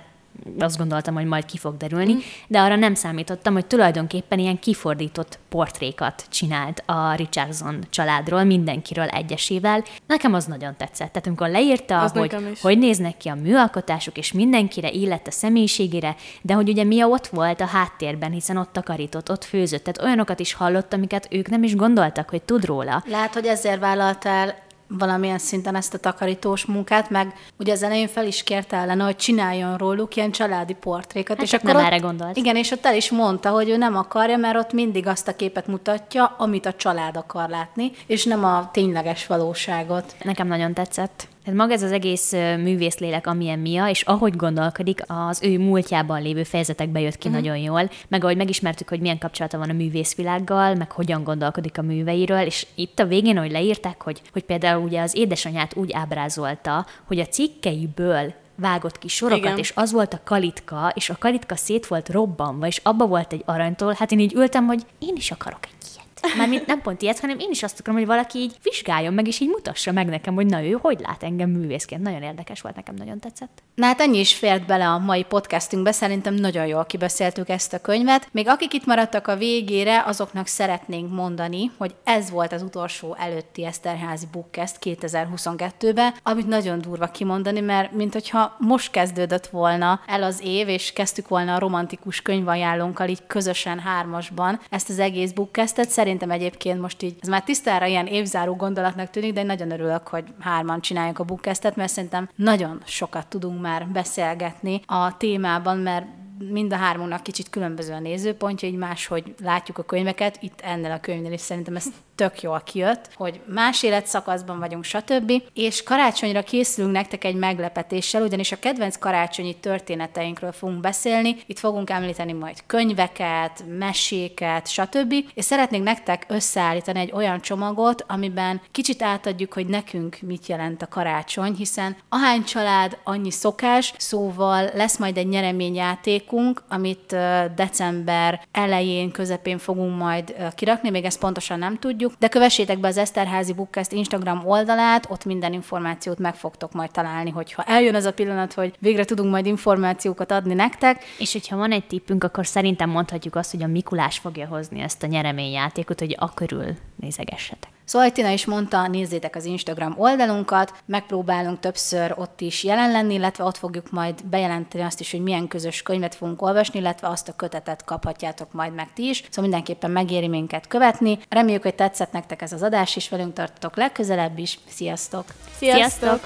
[0.59, 2.17] azt gondoltam, hogy majd ki fog derülni, mm.
[2.47, 9.83] de arra nem számítottam, hogy tulajdonképpen ilyen kifordított portrékat csinált a Richardson családról, mindenkiről egyesével.
[10.07, 11.11] Nekem az nagyon tetszett.
[11.11, 16.15] Tehát amikor leírta, Az hogy hogy néznek ki a műalkotások, és mindenkire illett a személyiségére,
[16.41, 20.39] de hogy ugye Mia ott volt a háttérben, hiszen ott takarított, ott főzött, tehát olyanokat
[20.39, 23.03] is hallott, amiket ők nem is gondoltak, hogy tud róla.
[23.07, 28.27] Lehet, hogy ezért vállaltál valamilyen szinten ezt a takarítós munkát, meg ugye az elején fel
[28.27, 31.37] is kérte ellene, hogy csináljon róluk ilyen családi portrékat.
[31.37, 32.37] Hát csak nem ott, erre gondolt.
[32.37, 35.35] Igen, és ott el is mondta, hogy ő nem akarja, mert ott mindig azt a
[35.35, 40.15] képet mutatja, amit a család akar látni, és nem a tényleges valóságot.
[40.23, 41.27] Nekem nagyon tetszett.
[41.43, 46.43] Tehát maga ez az egész művészlélek, amilyen Mia, és ahogy gondolkodik, az ő múltjában lévő
[46.43, 47.43] fejezetekbe jött ki uh-huh.
[47.43, 51.81] nagyon jól, meg ahogy megismertük, hogy milyen kapcsolata van a művészvilággal, meg hogyan gondolkodik a
[51.81, 56.85] műveiről, és itt a végén, hogy leírták, hogy, hogy például ugye az édesanyját úgy ábrázolta,
[57.05, 59.57] hogy a cikkeiből vágott ki sorokat, Igen.
[59.57, 63.43] és az volt a kalitka, és a kalitka szét volt robbanva, és abba volt egy
[63.45, 66.37] aranytól, hát én így ültem, hogy én is akarok egy ilyet.
[66.37, 69.39] Mármint nem pont ilyet, hanem én is azt akarom, hogy valaki így vizsgáljon meg, és
[69.39, 72.01] így mutassa meg nekem, hogy na ő hogy lát engem művészként.
[72.01, 73.63] Nagyon érdekes volt, nekem nagyon tetszett.
[73.75, 77.81] Na hát ennyi is fért bele a mai podcastünkbe, szerintem nagyon jól kibeszéltük ezt a
[77.81, 78.27] könyvet.
[78.31, 83.65] Még akik itt maradtak a végére, azoknak szeretnénk mondani, hogy ez volt az utolsó előtti
[83.65, 90.41] Eszterházi Bookcast 2022-ben, amit nagyon durva kimondani, mert mint hogyha most kezdődött volna el az
[90.43, 95.89] év, és kezdtük volna a romantikus könyvajánlónkkal így közösen hármasban ezt az egész bookcastet.
[96.09, 100.07] Szerintem egyébként most így, ez már tisztára ilyen évzáró gondolatnak tűnik, de én nagyon örülök,
[100.07, 106.05] hogy hárman csináljuk a bookcastet, mert szerintem nagyon sokat tudunk már beszélgetni a témában, mert
[106.49, 110.37] mind a hármunknak kicsit különböző a nézőpontja, így máshogy látjuk a könyveket.
[110.41, 111.85] Itt ennél a könyvnél is szerintem ez
[112.19, 115.31] tök jól kijött, hogy más életszakaszban vagyunk, stb.
[115.53, 121.35] És karácsonyra készülünk nektek egy meglepetéssel, ugyanis a kedvenc karácsonyi történeteinkről fogunk beszélni.
[121.45, 125.13] Itt fogunk említeni majd könyveket, meséket, stb.
[125.33, 130.87] És szeretnénk nektek összeállítani egy olyan csomagot, amiben kicsit átadjuk, hogy nekünk mit jelent a
[130.87, 137.15] karácsony, hiszen ahány család, annyi szokás, szóval lesz majd egy nyereményjátékunk, amit
[137.55, 142.97] december elején, közepén fogunk majd kirakni, még ezt pontosan nem tudjuk, de kövessétek be az
[142.97, 148.13] Eszterházi Bookcast Instagram oldalát, ott minden információt meg fogtok majd találni, hogyha eljön az a
[148.13, 152.89] pillanat, hogy végre tudunk majd információkat adni nektek, És hogyha van egy tippünk, akkor szerintem
[152.89, 157.78] mondhatjuk azt, hogy a Mikulás fogja hozni ezt a nyereményjátékot, hogy a körül nézegessetek.
[157.89, 163.43] Szóval Tina is mondta, nézzétek az Instagram oldalunkat, megpróbálunk többször ott is jelen lenni, illetve
[163.43, 167.35] ott fogjuk majd bejelenteni azt is, hogy milyen közös könyvet fogunk olvasni, illetve azt a
[167.35, 169.17] kötetet kaphatjátok majd meg ti is.
[169.17, 171.19] Szóval mindenképpen megéri minket követni.
[171.29, 174.59] Reméljük, hogy tetszett nektek ez az adás, és velünk tartotok legközelebb is.
[174.67, 175.25] Sziasztok!
[175.57, 176.19] Sziasztok!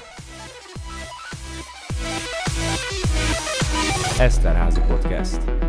[4.18, 5.63] Eszterházi Podcast.